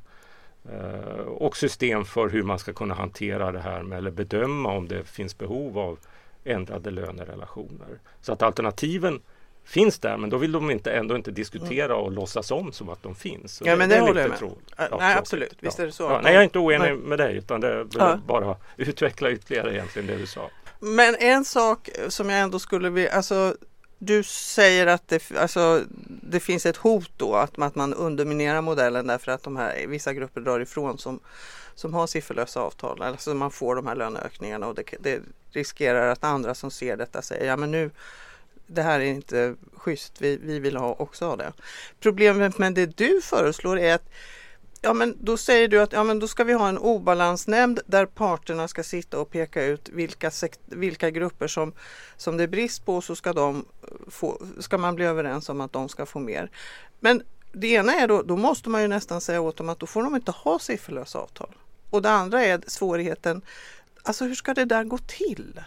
[0.71, 4.87] Eh, och system för hur man ska kunna hantera det här med, eller bedöma om
[4.87, 5.99] det finns behov av
[6.43, 7.99] ändrade lönerelationer.
[8.21, 9.19] Så att alternativen
[9.71, 13.03] finns där men då vill de inte, ändå inte diskutera och låtsas om som att
[13.03, 13.61] de finns.
[13.65, 14.41] Ja, men det är håller jag med.
[14.43, 15.55] Äh, Ja, nej, absolut.
[15.59, 16.03] Visst är det så.
[16.03, 16.95] Ja, nej, jag är inte oenig Nej.
[16.95, 18.19] med dig utan det Ja.
[18.27, 20.49] bara utveckla ytterligare egentligen det du sa.
[20.79, 23.55] Men en sak som jag ändå skulle vilja, alltså
[23.97, 29.07] du säger att det, alltså, det finns ett hot då att, att man underminerar modellen
[29.07, 31.19] därför att de här, vissa grupper drar ifrån som,
[31.75, 33.01] som har sifferlösa avtal.
[33.01, 35.19] Alltså man får de här löneökningarna och det, det
[35.51, 37.91] riskerar att andra som ser detta säger ja men nu
[38.73, 41.53] det här är inte schysst, vi, vi vill ha, också ha det.
[41.99, 44.09] Problemet med det du föreslår är att
[44.83, 48.05] Ja men då säger du att ja, men då ska vi ha en obalansnämnd där
[48.05, 50.31] parterna ska sitta och peka ut vilka,
[50.65, 51.73] vilka grupper som,
[52.17, 53.65] som det är brist på så ska, de
[54.07, 56.51] få, ska man bli överens om att de ska få mer.
[56.99, 59.85] Men det ena är då, då måste man ju nästan säga åt dem att då
[59.85, 61.55] får de inte ha sifferlösa avtal.
[61.89, 63.41] Och det andra är svårigheten,
[64.03, 65.61] alltså hur ska det där gå till?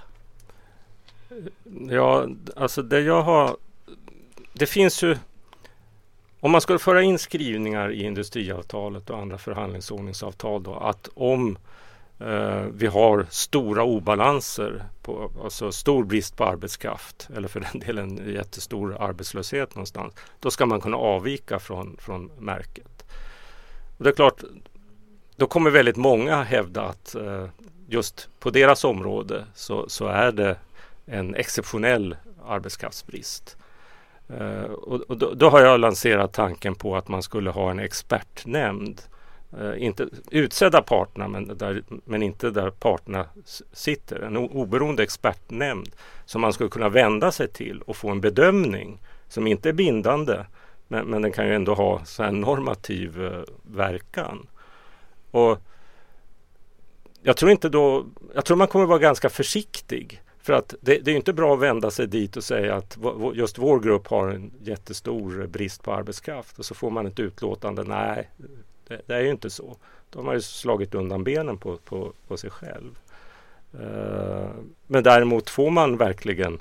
[1.91, 3.57] Ja, alltså det jag har...
[4.53, 5.17] Det finns ju...
[6.41, 11.59] Om man skulle föra in skrivningar i industriavtalet och andra förhandlingsordningsavtal då att om
[12.21, 18.33] eh, vi har stora obalanser, på, alltså stor brist på arbetskraft eller för den delen
[18.35, 23.05] jättestor arbetslöshet någonstans, då ska man kunna avvika från, från märket.
[23.99, 24.43] Och det är klart,
[25.37, 27.49] då kommer väldigt många hävda att eh,
[27.89, 30.57] just på deras område så, så är det
[31.07, 33.57] en exceptionell arbetskraftsbrist.
[34.29, 39.03] Eh, och, då, då, har jag lanserat tanken på att man skulle ha en expertnämnd.
[39.61, 43.27] Eh, inte utsedda parterna men, där, men inte där parterna
[43.73, 44.21] sitter.
[44.21, 45.91] En oberoende expertnämnd
[46.25, 50.45] som man skulle kunna vända sig till och få en bedömning som inte är bindande
[50.89, 54.47] men, men den kan ju ändå ha så en normativ eh, verkan.
[55.31, 55.59] Och
[57.23, 60.23] jag tror inte då, jag tror man kommer vara ganska försiktig.
[60.45, 62.99] För att det, det, är inte bra att vända sig dit och säga att
[63.35, 67.85] just vår grupp har en jättestor brist på arbetskraft och så får man ett utlåtande.
[67.85, 68.31] Nej,
[68.89, 69.77] det, det är ju inte så.
[70.11, 72.99] Då har man ju slagit undan benen på, på, på sig själv.
[73.81, 74.51] Uh,
[74.87, 76.61] men däremot får man verkligen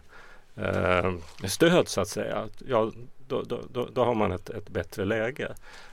[0.57, 1.13] uh,
[1.47, 2.47] stöd så att säga.
[2.67, 2.91] Ja,
[3.27, 5.51] då, då, då, då har man ett, ett bättre läge.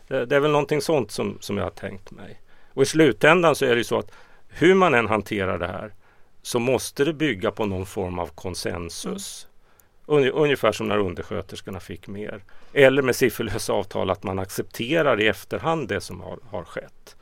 [0.09, 2.41] Det, det, är väl någonting sånt som, som jag har tänkt mig.
[2.75, 4.11] Och i slutändan så är det ju så att
[4.49, 5.93] hur man än hanterar det här
[6.43, 9.47] så måste det bygga på någon form av konsensus.
[10.09, 10.31] Mm.
[10.35, 12.45] Ungefär som när undersköterskorna fick mer.
[12.73, 17.17] Eller med sifferlösa avtal att man accepterar i efterhand det som har, har skett.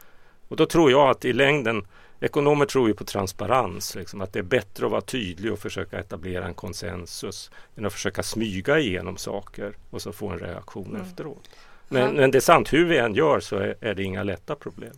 [0.48, 1.86] Och då tror jag att i längden,
[2.20, 5.98] ekonomer tror ju på transparens, liksom, att det är bättre att vara tydlig och försöka
[5.98, 11.02] etablera en konsensus än att försöka smyga igenom saker och så få en reaktion mm.
[11.02, 11.50] efteråt.
[11.88, 14.54] Men, men, det är sant, hur vi än gör så är, är det inga lätta
[14.54, 14.94] problem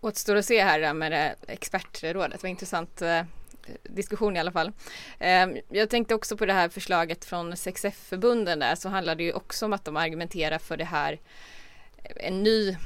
[0.00, 2.32] återstår att se här eh, med det expertrådet.
[2.32, 3.22] Det var en intressant eh,
[3.82, 4.72] diskussion i alla fall.
[5.18, 9.32] Ehm, jag tänkte också på det här förslaget från 6F-förbunden där så handlar det ju
[9.32, 11.20] också om att de argumenterar för det här
[12.02, 12.76] eh, en ny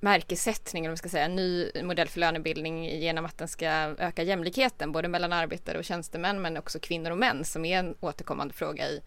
[0.00, 3.66] märkesättning, eller man ska säga, en ny modell för lönebildning genom att den ska
[3.98, 7.94] öka jämlikheten både mellan arbetare och tjänstemän men också kvinnor och män som är en
[8.00, 9.00] återkommande fråga i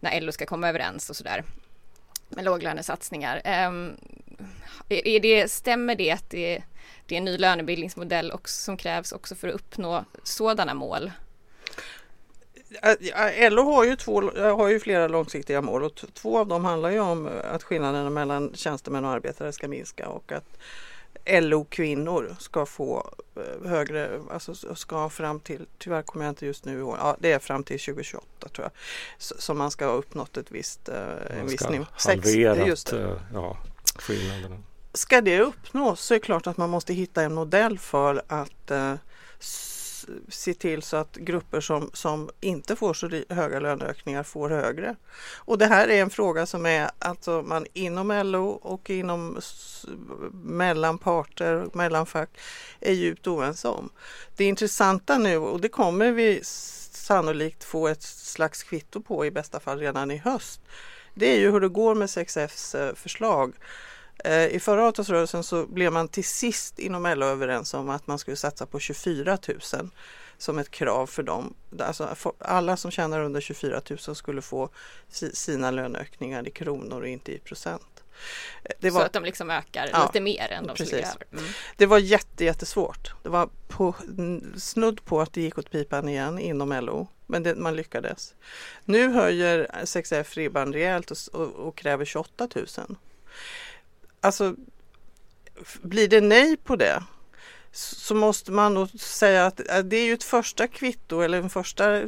[0.00, 1.44] när LO ska komma överens och sådär
[2.30, 3.42] med låglönesatsningar.
[3.44, 3.96] Ehm,
[4.88, 6.62] är det, stämmer det att det
[7.10, 11.12] det är en ny lönebildningsmodell också, som krävs också för att uppnå sådana mål?
[12.82, 16.48] Äh, äh, LO har ju, två, äh, har ju flera långsiktiga mål och två av
[16.48, 20.58] dem handlar ju om att skillnaderna mellan tjänstemän och arbetare ska minska och att
[21.26, 26.78] LO-kvinnor ska få eh, högre, alltså ska fram till, tyvärr kommer jag inte just nu
[26.78, 28.72] ihåg, ja, det är fram till 2028 tror jag,
[29.18, 31.86] som man ska ha uppnått ett visst, eh, en viss nivå.
[32.06, 33.02] Halverat, just det.
[33.02, 33.56] Eh, ja,
[33.96, 34.56] skillnaderna
[34.92, 38.70] ska det uppnås så är det klart att man måste hitta en modell för att
[40.28, 44.96] se till så att grupper som, som inte får så höga löneökningar får högre.
[45.36, 49.40] Och det här är en fråga som är alltså man inom LO och inom
[50.32, 52.30] mellan parter, mellan fack
[52.80, 53.90] är djupt oense om.
[54.36, 56.40] Det intressanta nu och det kommer vi
[56.92, 60.60] sannolikt få ett slags kvitto på i bästa fall redan i höst.
[61.14, 63.54] Det är ju hur det går med 6Fs eh, förslag
[64.50, 68.36] i förra avtalsrörelsen så blev man till sist inom LO överens om att man skulle
[68.36, 69.90] satsa på 24 000
[70.38, 71.54] som ett krav för dem.
[71.78, 74.68] Alltså alla som tjänar under 24 000 skulle få
[75.32, 78.04] sina löneökningar i kronor och inte i procent.
[78.64, 81.08] Eh, var, så att de liksom ökar ja, lite mer än de precis.
[81.08, 81.44] skulle mm.
[81.76, 83.12] Det var jätte, jättesvårt.
[83.22, 83.94] Det var på,
[84.56, 87.08] snudd på att det gick åt pipan igen inom LO.
[87.26, 88.34] Men det, man lyckades.
[88.84, 92.66] Nu höjer 6F ribban rejält och, och, och kräver 28 000
[94.20, 94.56] alltså
[95.82, 97.02] blir det nej på det
[97.72, 102.02] så måste man nog säga att det är ju ett första kvitto eller en första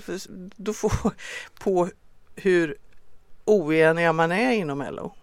[0.56, 0.92] då får,
[1.58, 1.88] på
[2.34, 2.76] hur
[3.44, 5.14] oeniga man är inom LO.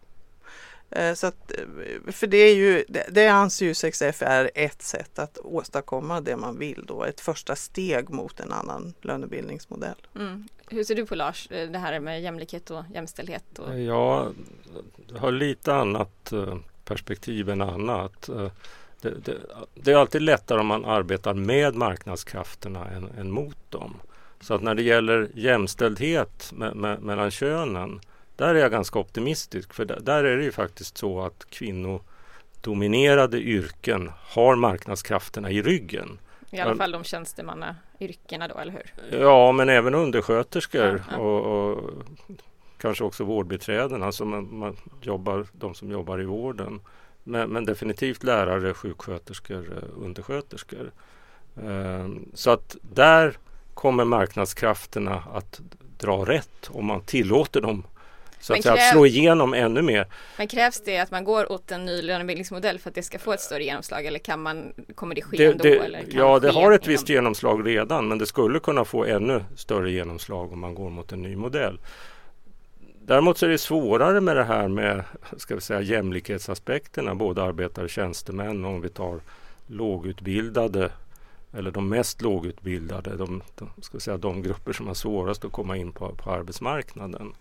[0.91, 5.19] Eh, så att, eh, för det, är ju, det anser ju 6F är ett sätt
[5.19, 10.07] att åstadkomma det man vill då, ett första steg mot en annan lönebildningsmodell.
[10.15, 10.47] Mm.
[10.67, 13.59] Hur ser du på Lars, eh, det här med jämlikhet och jämställdhet?
[13.59, 13.79] Och...
[13.79, 14.31] Ja,
[15.07, 16.33] jag har lite annat
[16.89, 18.29] perspektiv än annat.
[18.29, 18.51] Eh,
[19.01, 19.37] det, det,
[19.73, 23.95] det, är alltid lättare om man arbetar med marknadskrafterna än, än mot dem.
[24.41, 28.01] Så att när det gäller jämställdhet med, med, mellan könen,
[28.35, 29.73] där är jag ganska optimistisk.
[29.73, 36.19] För där, där är det ju faktiskt så att kvinnodominerade yrken har marknadskrafterna i ryggen.
[36.51, 39.19] I alla fall de tjänstemannayrkena då, eller hur?
[39.19, 41.17] Ja, men även undersköterskor ja, ja.
[41.17, 41.89] Och, och,
[42.81, 46.81] kanske också vårdbiträden, alltså man, man jobbar, de som jobbar i vården.
[47.23, 50.91] Men, men definitivt lärare, sjuksköterskor, eh, undersköterskor.
[51.55, 53.37] Um, så att där
[53.73, 55.61] kommer marknadskrafterna att
[55.97, 57.83] dra rätt om man tillåter dem
[58.39, 58.73] så att, kräv...
[58.73, 60.07] att slå igenom ännu mer.
[60.37, 63.33] Men krävs det att man går åt en ny lönebildningsmodell för att det ska få
[63.33, 65.63] ett större genomslag eller kan man, kommer det ske det, ändå?
[65.63, 66.91] Det, eller ja, det har ett inom...
[66.91, 71.11] visst genomslag redan men det skulle kunna få ännu större genomslag om man går mot
[71.11, 71.79] en ny modell.
[73.05, 75.03] Däremot så är det svårare med det här med
[75.37, 78.65] ska vi säga, jämlikhetsaspekterna, både arbetare och tjänstemän.
[78.65, 79.19] Om vi tar
[79.67, 80.91] lågutbildade
[81.53, 85.77] eller de mest lågutbildade, de, de, ska säga, de grupper som har svårast att komma
[85.77, 87.33] in på, på arbetsmarknaden.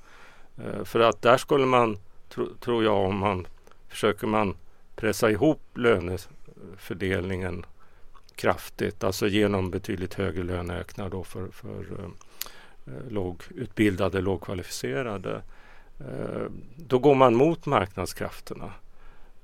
[0.56, 1.98] Eh, för att där skulle man,
[2.28, 3.46] tro, tror jag, om man
[3.88, 4.56] försöker man
[4.96, 7.66] pressa ihop lönefördelningen
[8.34, 12.08] kraftigt, alltså genom betydligt högre löneökningar då för, för eh,
[13.08, 15.42] lågutbildade, lågkvalificerade.
[16.00, 18.72] Eh, då går man mot marknadskrafterna.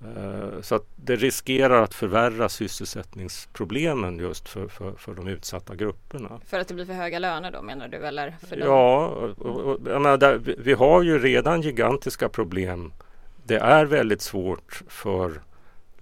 [0.00, 6.40] Eh, så att det riskerar att förvärra sysselsättningsproblemen just för, för, för de utsatta grupperna.
[6.46, 7.96] För att det blir för höga löner då menar du?
[7.96, 12.92] Eller ja, och, och, menar, där, vi har ju redan gigantiska problem.
[13.44, 15.40] Det är väldigt svårt för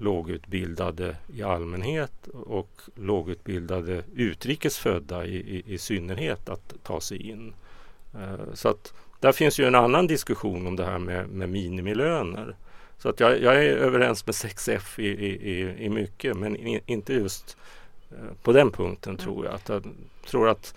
[0.03, 7.55] lågutbildade i allmänhet och lågutbildade utrikesfödda i, i, i synnerhet att ta sig in.
[8.15, 12.57] Eh, så att där finns ju en annan diskussion om det här med, med minimilöner.
[12.99, 17.15] Så att jag, jag, är överens med 6F i, i, i mycket men in, inte
[17.15, 17.57] just
[18.11, 19.55] eh, på den punkten tror jag.
[19.55, 19.85] Att jag
[20.27, 20.75] tror att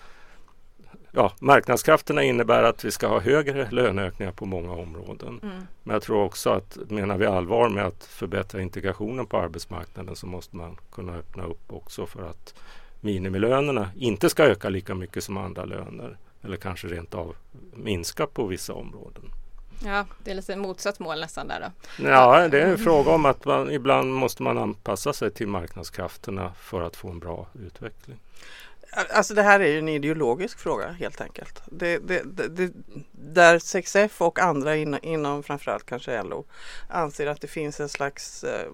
[1.16, 5.40] ja, marknadskrafterna innebär att vi ska ha högre löneökningar på många områden.
[5.42, 5.66] Mm.
[5.82, 10.26] Men jag tror också att menar vi allvar med att förbättra integrationen på arbetsmarknaden så
[10.26, 12.54] måste man kunna öppna upp också för att
[13.00, 17.34] minimilönerna inte ska öka lika mycket som andra löner eller kanske rent av
[17.74, 19.24] minska på vissa områden.
[19.84, 22.06] Ja, det är lite motsatt mål nästan där då.
[22.08, 26.52] Ja, det är en fråga om att man, ibland måste man anpassa sig till marknadskrafterna
[26.60, 28.18] för att få en bra utveckling.
[28.96, 31.62] Alltså det här är ju en ideologisk fråga helt enkelt.
[31.66, 32.72] Det, det, det,
[33.12, 36.44] där 6F och andra in, inom framförallt kanske LO
[36.88, 38.72] anser att det finns en slags, eh,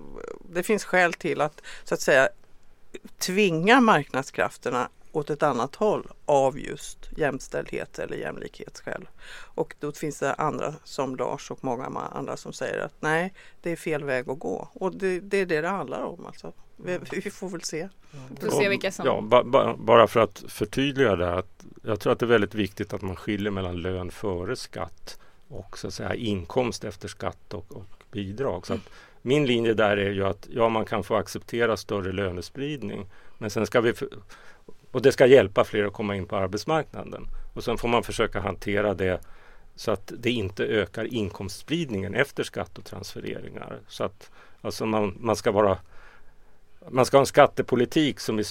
[0.51, 2.29] det finns skäl till att så att säga
[3.19, 9.09] tvinga marknadskrafterna åt ett annat håll av just jämställdhet eller jämlikhetsskäl.
[9.55, 13.71] Och då finns det andra som Lars och många andra som säger att nej, det
[13.71, 14.69] är fel väg att gå.
[14.73, 16.53] Och det, det är det det handlar om alltså.
[16.85, 17.89] Vi, får väl se.
[18.31, 19.07] Vi får se vilka som...
[19.07, 21.35] Ja, ba, ba, bara för att förtydliga det.
[21.35, 25.19] Att jag tror att det är väldigt viktigt att man skiljer mellan lön före skatt
[25.49, 28.67] och så att säga inkomst efter skatt och, och bidrag.
[28.67, 28.91] Så att
[29.23, 33.07] min linje där är ju att ja, man kan få acceptera större lönespridning.
[33.39, 33.95] Men sen ska vi
[34.91, 37.27] och det ska hjälpa fler att komma in på arbetsmarknaden.
[37.55, 39.21] Och sen får man försöka hantera det
[39.75, 43.79] så att det inte ökar inkomstspridningen efter skatt och transfereringar.
[43.89, 44.31] Så att
[44.61, 45.79] alltså man, man ska vara
[46.89, 48.45] man ska ha en skattepolitik som i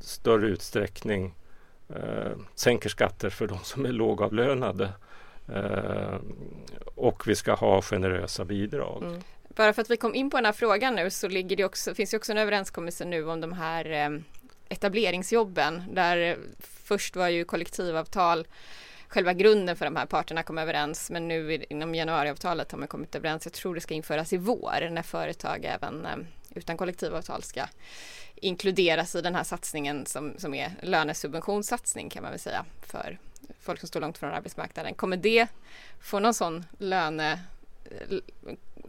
[0.00, 1.34] större utsträckning
[1.88, 4.92] eh, sänker skatter för de som är lågavlönade.
[5.54, 6.18] Eh,
[6.94, 9.02] och vi ska ha generösa bidrag.
[9.02, 9.20] Mm.
[9.48, 11.94] Bara för att vi kom in på den här frågan nu så ligger det också,
[11.94, 14.20] finns det också en överenskommelse nu om de här eh,
[14.68, 18.46] etableringsjobben där först var ju kollektivavtal
[19.08, 23.14] själva grunden för de här parterna kom överens men nu inom januariavtalet har man kommit
[23.14, 23.46] överens.
[23.46, 26.16] Jag tror det ska införas i vår när företag även eh,
[26.58, 27.62] utan kollektivavtal ska
[28.34, 33.18] inkluderas i den här satsningen som, som är lönesubventionssatsning kan man väl säga för
[33.60, 34.94] folk som står långt från arbetsmarknaden.
[34.94, 35.46] Kommer det
[36.00, 37.40] få någon sån löne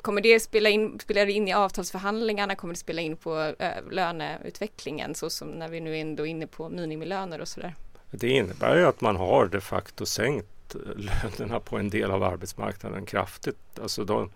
[0.01, 2.55] Kommer det spela in, spela in i avtalsförhandlingarna?
[2.55, 6.47] Kommer det spela in på eh, löneutvecklingen så som när vi nu är ändå inne
[6.47, 7.75] på minimilöner och sådär?
[8.11, 12.23] Det innebär ju att man har de facto sänkt eh, lönerna på en del av
[12.23, 13.79] arbetsmarknaden kraftigt.
[13.81, 14.31] Alltså de,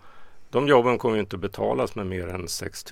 [0.52, 2.84] de jobben kommer inte betalas med mer än 6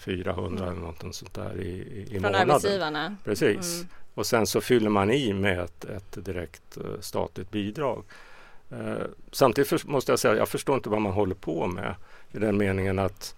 [0.00, 2.50] 400 eller något sånt där i, i Från månaden.
[2.50, 3.16] arbetsgivarna?
[3.24, 3.74] Precis.
[3.74, 3.88] Mm.
[4.14, 8.04] Och sen så fyller man i med ett, ett direkt uh, statligt bidrag.
[8.72, 8.94] Uh,
[9.32, 11.94] samtidigt måste jag säga, jag förstår inte vad man håller på med
[12.32, 13.34] i den meningen att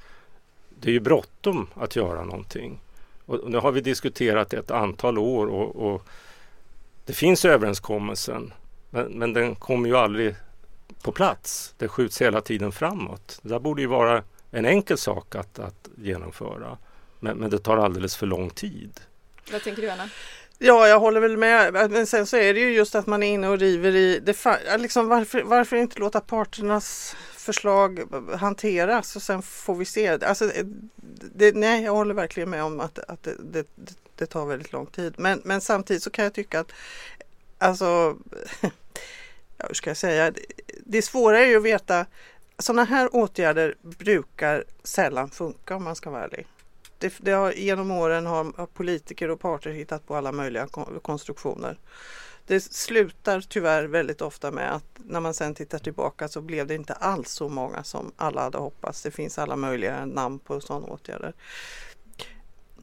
[0.80, 2.80] det är ju bråttom att göra någonting.
[3.26, 6.06] Och nu har vi diskuterat ett antal år och, och
[7.04, 8.52] det finns överenskommelsen
[8.90, 10.34] men, men den kommer ju aldrig
[11.02, 11.74] på plats.
[11.78, 13.38] Det skjuts hela tiden framåt.
[13.42, 16.78] Det där borde ju vara en enkel sak att, att genomföra.
[17.20, 19.00] Men, men det tar alldeles för lång tid.
[19.52, 20.08] Vad tänker du Anna?
[20.58, 21.72] Ja, jag håller väl med.
[21.90, 24.36] Men sen så är det ju just att man är inne och river i det.
[24.78, 28.00] Liksom varför, varför inte låta parternas förslag
[28.38, 30.08] hanteras och sen får vi se.
[30.08, 30.50] Alltså,
[31.34, 33.66] det, nej, jag håller verkligen med om att, att det, det,
[34.16, 35.14] det, tar väldigt lång tid.
[35.18, 36.72] Men, men samtidigt så kan jag tycka att
[37.58, 37.84] alltså,
[38.60, 40.32] ja, hur ska jag säga,
[40.84, 42.06] det svåra är ju att veta
[42.58, 46.46] sådana här åtgärder brukar sällan funka om man ska vara ärlig.
[46.98, 50.68] Det, det har, genom åren har politiker och parter hittat på alla möjliga
[51.02, 51.78] konstruktioner.
[52.46, 56.74] Det slutar tyvärr väldigt ofta med att när man sen tittar tillbaka så blev det
[56.74, 59.02] inte alls så många som alla hade hoppats.
[59.02, 61.32] Det finns alla möjliga namn på sådana åtgärder.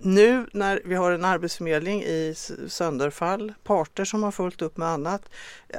[0.03, 2.35] Nu när vi har en arbetsförmedling i
[2.67, 5.29] sönderfall, parter som har fullt upp med annat.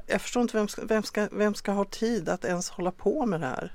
[0.06, 3.26] Jag förstår inte vem ska, vem ska, vem ska ha tid att ens hålla på
[3.26, 3.72] med det här?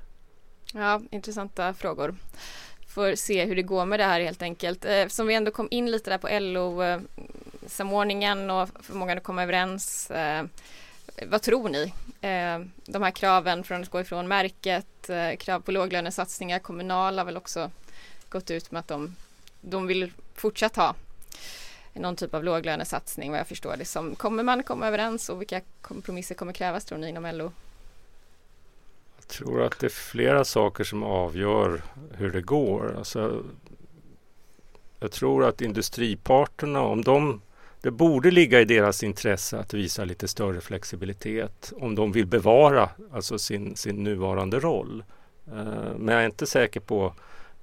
[0.74, 2.14] Ja, intressanta frågor.
[2.88, 4.84] Får se hur det går med det här helt enkelt.
[4.84, 7.00] Eh, Eftersom vi ändå kom in lite där på LO eh,
[7.66, 10.10] samordningen och förmågan att komma överens.
[10.10, 10.44] Eh,
[11.26, 11.92] vad tror ni?
[12.84, 17.70] De här kraven från att gå ifrån märket, krav på låglönesatsningar, Kommunal har väl också
[18.28, 19.16] gått ut med att de,
[19.60, 20.94] de vill fortsatt ha
[21.92, 24.14] någon typ av låglönesatsning vad jag förstår det som.
[24.14, 27.52] Kommer man komma överens och vilka kompromisser kommer krävas tror ni inom LO?
[29.16, 31.82] Jag tror att det är flera saker som avgör
[32.16, 32.94] hur det går.
[32.98, 33.44] Alltså,
[35.00, 37.40] jag tror att industriparterna, om de
[37.80, 42.90] det borde ligga i deras intresse att visa lite större flexibilitet om de vill bevara
[43.12, 45.04] alltså sin, sin nuvarande roll.
[45.46, 47.14] Eh, men jag är inte säker på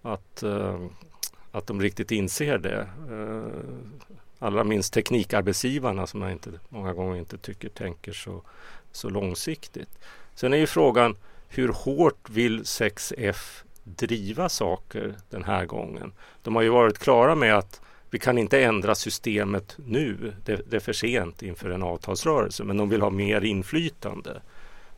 [0.02, 0.80] att, eh,
[1.58, 2.88] att de riktigt inser det.
[3.12, 3.45] Uh,
[4.39, 8.41] allra minst teknikarbetsgivarna som jag inte, många gånger inte tycker tänker så,
[8.91, 9.89] så långsiktigt.
[10.36, 11.16] Sen är ju frågan
[11.47, 16.14] hur hårt vill 6F driva saker den här gången?
[16.43, 20.34] De har ju varit klara med att vi kan inte ändra systemet nu.
[20.45, 24.41] Det, det, är för sent inför en avtalsrörelse, men de vill ha mer inflytande.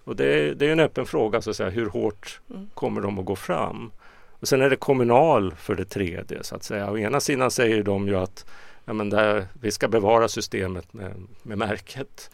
[0.04, 2.70] Och det, det är en öppen fråga, så att säga, hur hårt mm.
[2.74, 3.92] kommer de att gå fram?
[4.40, 6.92] Och sen är det kommunal för det tredje, så att säga.
[6.92, 8.46] Å ena sidan säger de ju att
[8.86, 11.14] ja, men där, vi ska bevara systemet med,
[11.44, 12.32] med märket.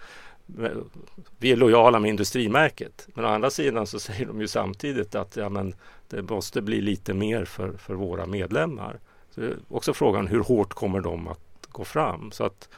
[1.38, 3.08] Vi är lojala med industrimärket.
[3.14, 5.76] Men å andra sidan så säger de ju samtidigt att ja, men
[6.10, 9.00] det måste bli lite mer för, för våra medlemmar.
[9.30, 12.32] Så det är också frågan hur hårt kommer de att gå fram?
[12.32, 12.70] Så att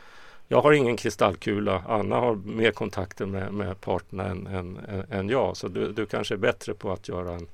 [0.47, 1.83] jag har ingen kristallkula.
[1.87, 5.57] Anna har mer kontakter med, med parterna än, än, än jag.
[5.57, 7.47] Så du, du kanske är bättre på att göra en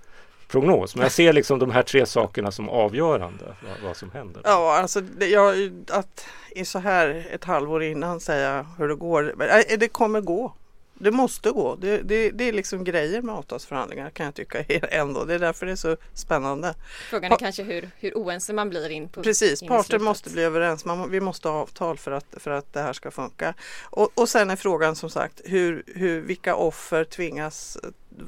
[0.52, 0.96] prognos.
[0.96, 4.42] Men jag ser liksom de här tre sakerna som avgörande vad, vad som händer.
[4.46, 6.26] Ja, alltså det, jag, att
[6.56, 9.36] i så här ett halvår innan säga hur det går.
[9.78, 10.54] Det kommer gå.
[10.94, 11.76] Det måste gå.
[11.76, 15.26] Det, det, det, är liksom grejer med avtalsförhandlingar kan jag tycka ändå.
[15.26, 16.76] Det är därför det är så spännande.
[17.10, 20.44] Frågan är pa kanske hur, hur oense man blir in på Precis, parter måste bli
[20.44, 20.86] överens.
[20.86, 23.54] Man, vi måste ha avtal för att, för att det här ska funka.
[23.84, 27.78] Och, och sen är frågan som sagt hur, hur, vilka offer tvingas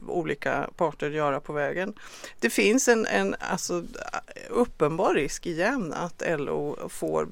[0.07, 1.93] olika parter göra på vägen.
[2.39, 3.83] Det finns en, en alltså,
[4.49, 7.29] uppenbar risk igen att LO får,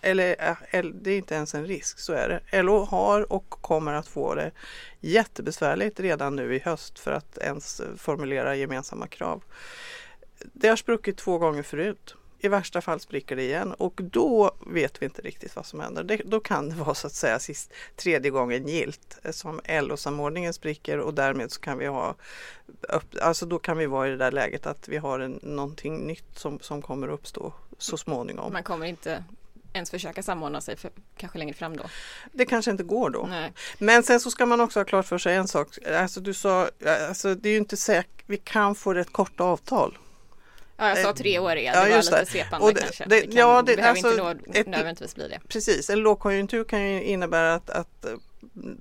[0.00, 0.36] eller
[0.70, 2.62] eh, det är inte ens en risk, så är det.
[2.62, 4.50] LO har och kommer att få det
[5.00, 9.42] jättebesvärligt redan nu i höst för att ens formulera gemensamma krav.
[10.52, 12.14] Det har spruckit två gånger förut.
[12.38, 16.04] I värsta fall spricker det igen och då vet vi inte riktigt vad som händer.
[16.04, 20.52] Det, då kan det vara så att säga sist, tredje gången gilt eh, som LO-samordningen
[20.52, 22.14] spricker och därmed så kan vi ha
[23.22, 26.38] Alltså då kan vi vara i det där läget att vi har en, någonting nytt
[26.38, 28.52] som, som kommer uppstå så småningom.
[28.52, 29.24] Man kommer inte
[29.72, 31.84] ens försöka samordna sig för, kanske längre fram då?
[32.32, 33.26] Det kanske inte går då.
[33.30, 33.52] Nej.
[33.78, 35.68] Men sen så ska man också ha klart för sig en sak.
[35.86, 36.68] Alltså du sa,
[37.08, 39.98] alltså det är ju inte säkert, vi kan få rätt korta avtal.
[40.76, 43.04] Ja, jag sa tre år är det ja, var lite svepande det, kanske.
[43.04, 45.40] Det, det kan, ja, det behöver alltså, inte ett, nödvändigtvis bli det.
[45.48, 48.06] Precis, en lågkonjunktur kan ju innebära att, att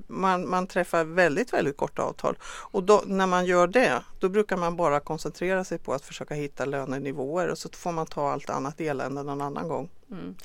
[0.07, 2.37] man, man träffar väldigt, väldigt korta avtal.
[2.43, 6.33] Och då, när man gör det, då brukar man bara koncentrera sig på att försöka
[6.33, 9.89] hitta lönenivåer och så får man ta allt annat elände någon annan gång.
[10.11, 10.35] Mm.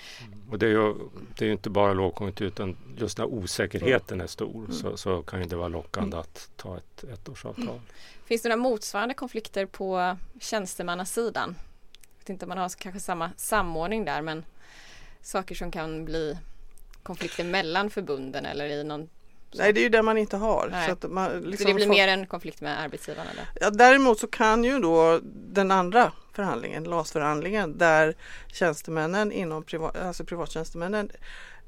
[0.51, 0.95] Och det är ju
[1.39, 4.73] det är inte bara lågkonjunktur utan just när osäkerheten är stor mm.
[4.73, 6.21] så, så, kan det vara lockande mm.
[6.21, 7.65] att ta ett ettårsavtal.
[7.65, 7.81] Mm.
[8.31, 11.55] Finns det några motsvarande konflikter på tjänstemannasidan?
[11.93, 14.45] Jag vet inte om man har kanske samma samordning där men
[15.23, 16.39] saker som kan bli
[17.03, 19.09] konflikter mellan förbunden eller i någon
[19.55, 20.85] Nej, det är ju det man inte har.
[20.87, 21.95] Så, att man, liksom så det blir får...
[21.95, 23.31] mer en konflikt med arbetsgivarna?
[23.31, 23.49] Eller?
[23.61, 28.15] Ja, däremot så kan ju då den andra förhandlingen, LAS-förhandlingen, där
[28.53, 31.11] tjänstemännen inom privat, alltså privattjänstemännen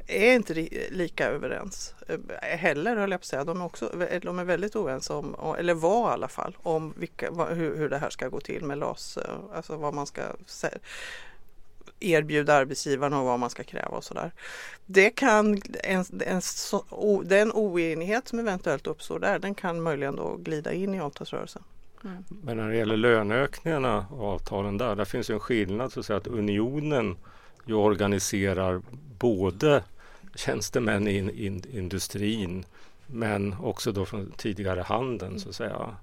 [0.06, 0.54] är inte
[0.90, 3.44] lika överens eh, heller höll jag på att säga.
[3.44, 3.90] De är, också,
[4.22, 7.98] de är väldigt oense om, eller var i alla fall, om vilka, hur, hur det
[7.98, 10.22] här ska gå till med LAS, eh, alltså vad man ska
[12.00, 14.32] erbjuda arbetsgivarna och vad man ska kräva och sådär.
[14.86, 16.40] Det kan, en, en,
[16.90, 21.62] o, den oenighet som eventuellt uppstår där, den kan möjligen då glida in i avtalsrörelsen.
[22.04, 22.24] Mm.
[22.28, 26.06] Men när det gäller löneökningarna och avtalen där, där finns ju en skillnad så att,
[26.06, 27.16] säga, att unionen
[27.64, 28.82] ju organiserar
[29.18, 29.84] både
[30.34, 32.64] tjänstemän i in, in, industrin
[33.06, 35.96] men också då från tidigare handeln så att säga.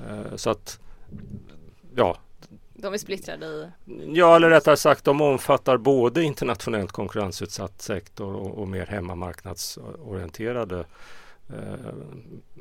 [0.00, 0.80] Uh, så att
[1.94, 2.18] ja,
[2.80, 3.68] de är splittrade i?
[4.12, 10.84] Ja, eller rättare sagt de omfattar både internationellt konkurrensutsatt sektor och, och mer hemmamarknadsorienterade
[11.48, 11.88] eh,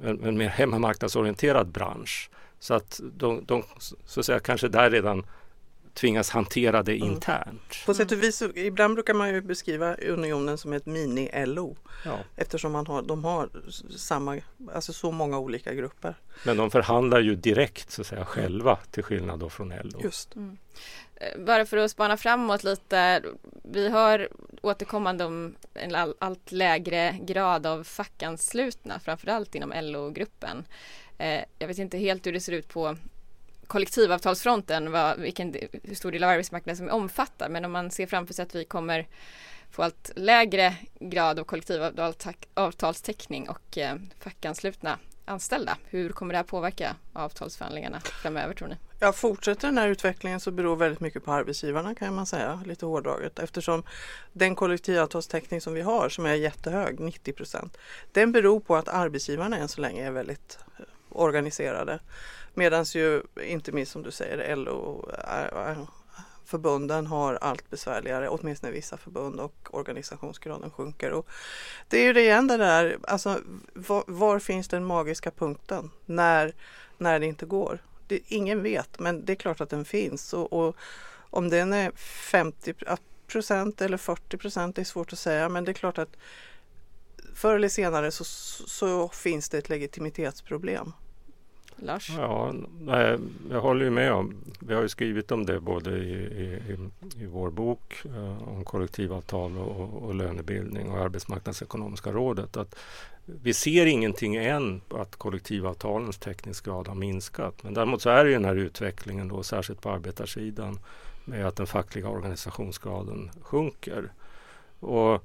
[0.04, 2.30] en, en, mer hemmamarknadsorienterad bransch.
[2.60, 3.64] Så att de, de
[4.06, 5.26] så att säga, kanske där redan
[5.98, 7.12] tvingas hantera det mm.
[7.12, 7.86] internt.
[7.86, 11.76] På sätt och vis, ibland brukar man ju beskriva unionen som ett mini-LO
[12.06, 12.20] ja.
[12.36, 13.50] eftersom man har, de har
[13.98, 14.38] samma,
[14.74, 16.16] alltså så många olika grupper.
[16.46, 20.02] Men de förhandlar ju direkt så att säga själva till skillnad då från LO.
[20.04, 20.36] Just.
[20.36, 20.58] Mm.
[21.16, 23.24] Eh, bara för att spana framåt lite.
[23.64, 24.28] Vi har
[24.62, 30.66] återkommande om en all, allt lägre grad av fackanslutna, framförallt inom LO-gruppen.
[31.18, 32.98] Eh, jag vet inte helt hur det ser ut på
[33.68, 38.08] kollektivavtalsfronten, vad, vilken, hur stor del av arbetsmarknaden som är omfattar, men om man ser
[38.08, 39.08] framför sig att vi kommer
[39.72, 45.78] få allt lägre grad av kollektivavtalstäckning och eh, fackanslutna anställda.
[45.86, 48.76] Hur kommer det här påverka avtalsförhandlingarna framöver tror ni?
[49.00, 52.86] Ja, fortsätter den här utvecklingen så beror väldigt mycket på arbetsgivarna kan man säga, lite
[52.86, 53.40] hårdraget.
[53.40, 53.84] Eftersom
[54.34, 57.78] den kollektivavtalstäckning som vi har som är jättehög, 90 procent,
[58.12, 62.00] den beror på att arbetsgivarna än så länge är väldigt eh, organiserade.
[62.58, 65.78] Medan ju, inte minst som du säger, LO eh, eh,
[66.46, 71.12] förbunden har allt besvärligare, åtminstone vissa förbund och organisationsgraden sjunker.
[71.12, 71.28] Och
[71.88, 73.40] det är ju det igen det där, alltså
[73.74, 76.54] var, var, finns den magiska punkten när,
[76.98, 77.80] när det inte går?
[78.08, 80.76] Det, ingen vet, men det är klart att den finns och, och
[81.30, 82.74] om den är 50
[83.28, 86.18] procent eller 40 procent är svårt att säga, men det är klart att
[87.34, 90.94] förr eller senare så, så finns det ett legitimitetsproblem.
[91.80, 92.10] Lars?
[92.18, 93.18] Ja, nej,
[93.52, 96.78] jag håller ju med om, vi har ju skrivit om det både i, i,
[97.24, 102.58] i vår bok eh, om kollektivavtal och, och lönebildning och Arbetsmarknadsekonomiska rådet.
[102.58, 102.76] Att
[103.26, 107.64] vi ser ingenting än att kollektivavtalens täckningsgrad har minskat.
[107.64, 110.80] Men däremot så är det ju den här utvecklingen då, särskilt på arbetarsidan,
[111.26, 114.12] med att den fackliga organisationsgraden sjunker.
[114.80, 115.24] Och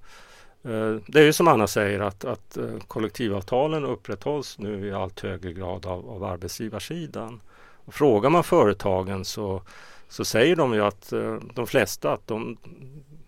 [0.64, 5.20] Eh, det är ju som Anna säger att, att eh, kollektivavtalen upprätthålls nu i allt
[5.20, 7.40] högre grad av, av arbetsgivarsidan.
[7.84, 9.62] Och frågar man företagen så,
[10.08, 12.56] så säger de ju att eh, de flesta att de,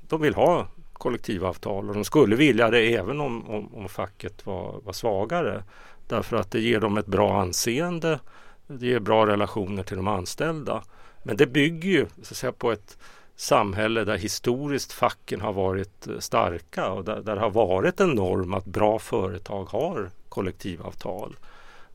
[0.09, 4.81] de vill ha kollektivavtal och de skulle vilja det även om, om, om facket var,
[4.85, 5.65] var svagare.
[6.09, 8.21] Därför att det ger dem ett bra anseende,
[8.67, 10.83] det ger bra relationer till de anställda.
[11.23, 12.99] Men det bygger ju så att säga, på ett
[13.37, 18.55] samhälle där historiskt facken har varit eh, starka och där, där har varit en norm
[18.55, 21.37] att bra företag har kollektivavtal.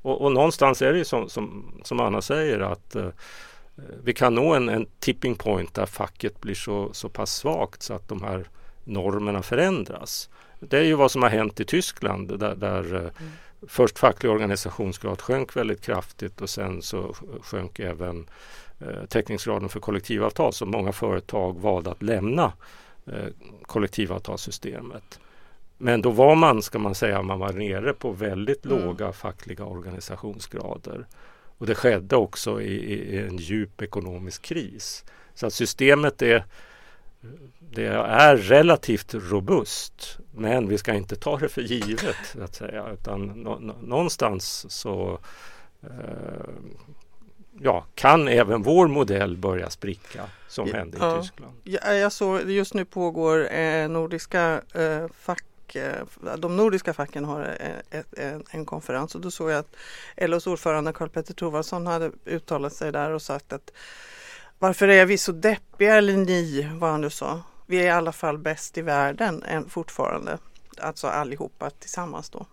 [0.01, 3.09] Och, och någonstans är det som, som, som Anna säger att eh,
[4.03, 7.93] vi kan nå en, en, tipping point där facket blir så, så pass svagt så
[7.93, 8.49] att de här
[8.83, 10.29] normerna förändras.
[10.59, 13.31] Det är ju vad som har hänt i Tyskland där, där eh, mm.
[13.67, 18.27] först facklig organisationsgrad sjönk väldigt kraftigt och sen så sjönk även
[19.09, 22.53] täckningsgraden för kollektivavtal så många företag valde att lämna
[23.07, 23.27] eh,
[23.61, 25.19] kollektivavtalssystemet.
[25.77, 28.79] Men då var man, ska man säga, man var nere på väldigt mm.
[28.79, 31.07] låga fackliga organisationsgrader.
[31.57, 35.05] Och det skedde också i, i, en djup ekonomisk kris.
[35.33, 36.45] Så att systemet är,
[37.59, 40.19] det är relativt robust.
[40.31, 42.35] Men vi ska inte ta det för givet.
[42.41, 45.19] Att säga, utan nå, någonstans så
[45.81, 46.49] eh,
[47.63, 51.21] ja, kan även vår modell börja spricka som ja, hände i ja.
[51.21, 51.53] Tyskland?
[51.63, 56.05] Ja, jag såg, just nu pågår eh, nordiska eh, fack eh,
[56.37, 57.57] de nordiska facken har
[57.91, 59.75] eh, en, en, konferens och då såg jag att
[60.17, 63.71] LOs ordförande Karl-Petter Thorwaldsson hade uttalat sig där och sagt att
[64.59, 67.41] varför är vi så deppiga, eller ni, vad han nu sa.
[67.65, 70.37] Vi är i alla fall bäst i världen än fortfarande,
[70.81, 72.45] alltså allihopa tillsammans då.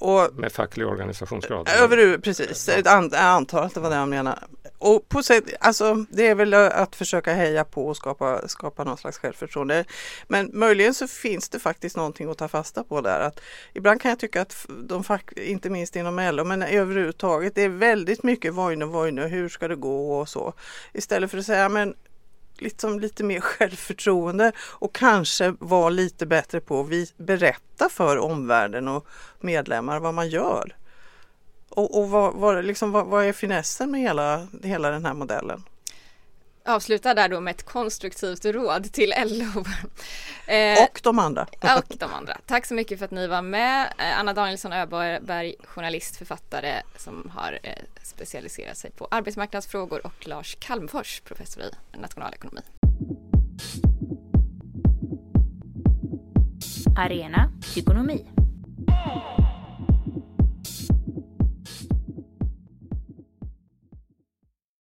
[0.00, 1.68] Och, med facklig organisationsgrad?
[1.68, 4.38] Över, precis, jag antar att det var det han menade.
[4.78, 8.96] Och på sätt, alltså, det är väl att försöka heja på och skapa, skapa någon
[8.96, 9.84] slags självförtroende.
[10.28, 13.20] Men möjligen så finns det faktiskt någonting att ta fasta på där.
[13.20, 13.40] Att
[13.72, 17.68] ibland kan jag tycka att de fack, inte minst inom LO, men överhuvudtaget, det är
[17.68, 20.54] väldigt mycket vojne, vojne, hur ska det gå och så.
[20.92, 21.94] Istället för att säga, men
[22.60, 29.06] liksom lite mer självförtroende och kanske vara lite bättre på att berätta för omvärlden och
[29.40, 30.76] medlemmar vad man gör.
[31.68, 35.62] Och, och vad, vad, liksom, vad, vad är finessen med hela, hela den här modellen?
[36.64, 39.64] Avsluta där då med ett konstruktivt råd till LO.
[40.46, 41.46] Eh, och de andra.
[41.76, 42.36] och de andra.
[42.46, 43.92] Tack så mycket för att ni var med.
[43.98, 50.56] Eh, Anna Danielsson Öberg, journalist, författare som har eh, specialiserat sig på arbetsmarknadsfrågor och Lars
[50.60, 52.60] Kalmfors, professor i nationalekonomi.
[56.96, 58.26] Arena Ekonomi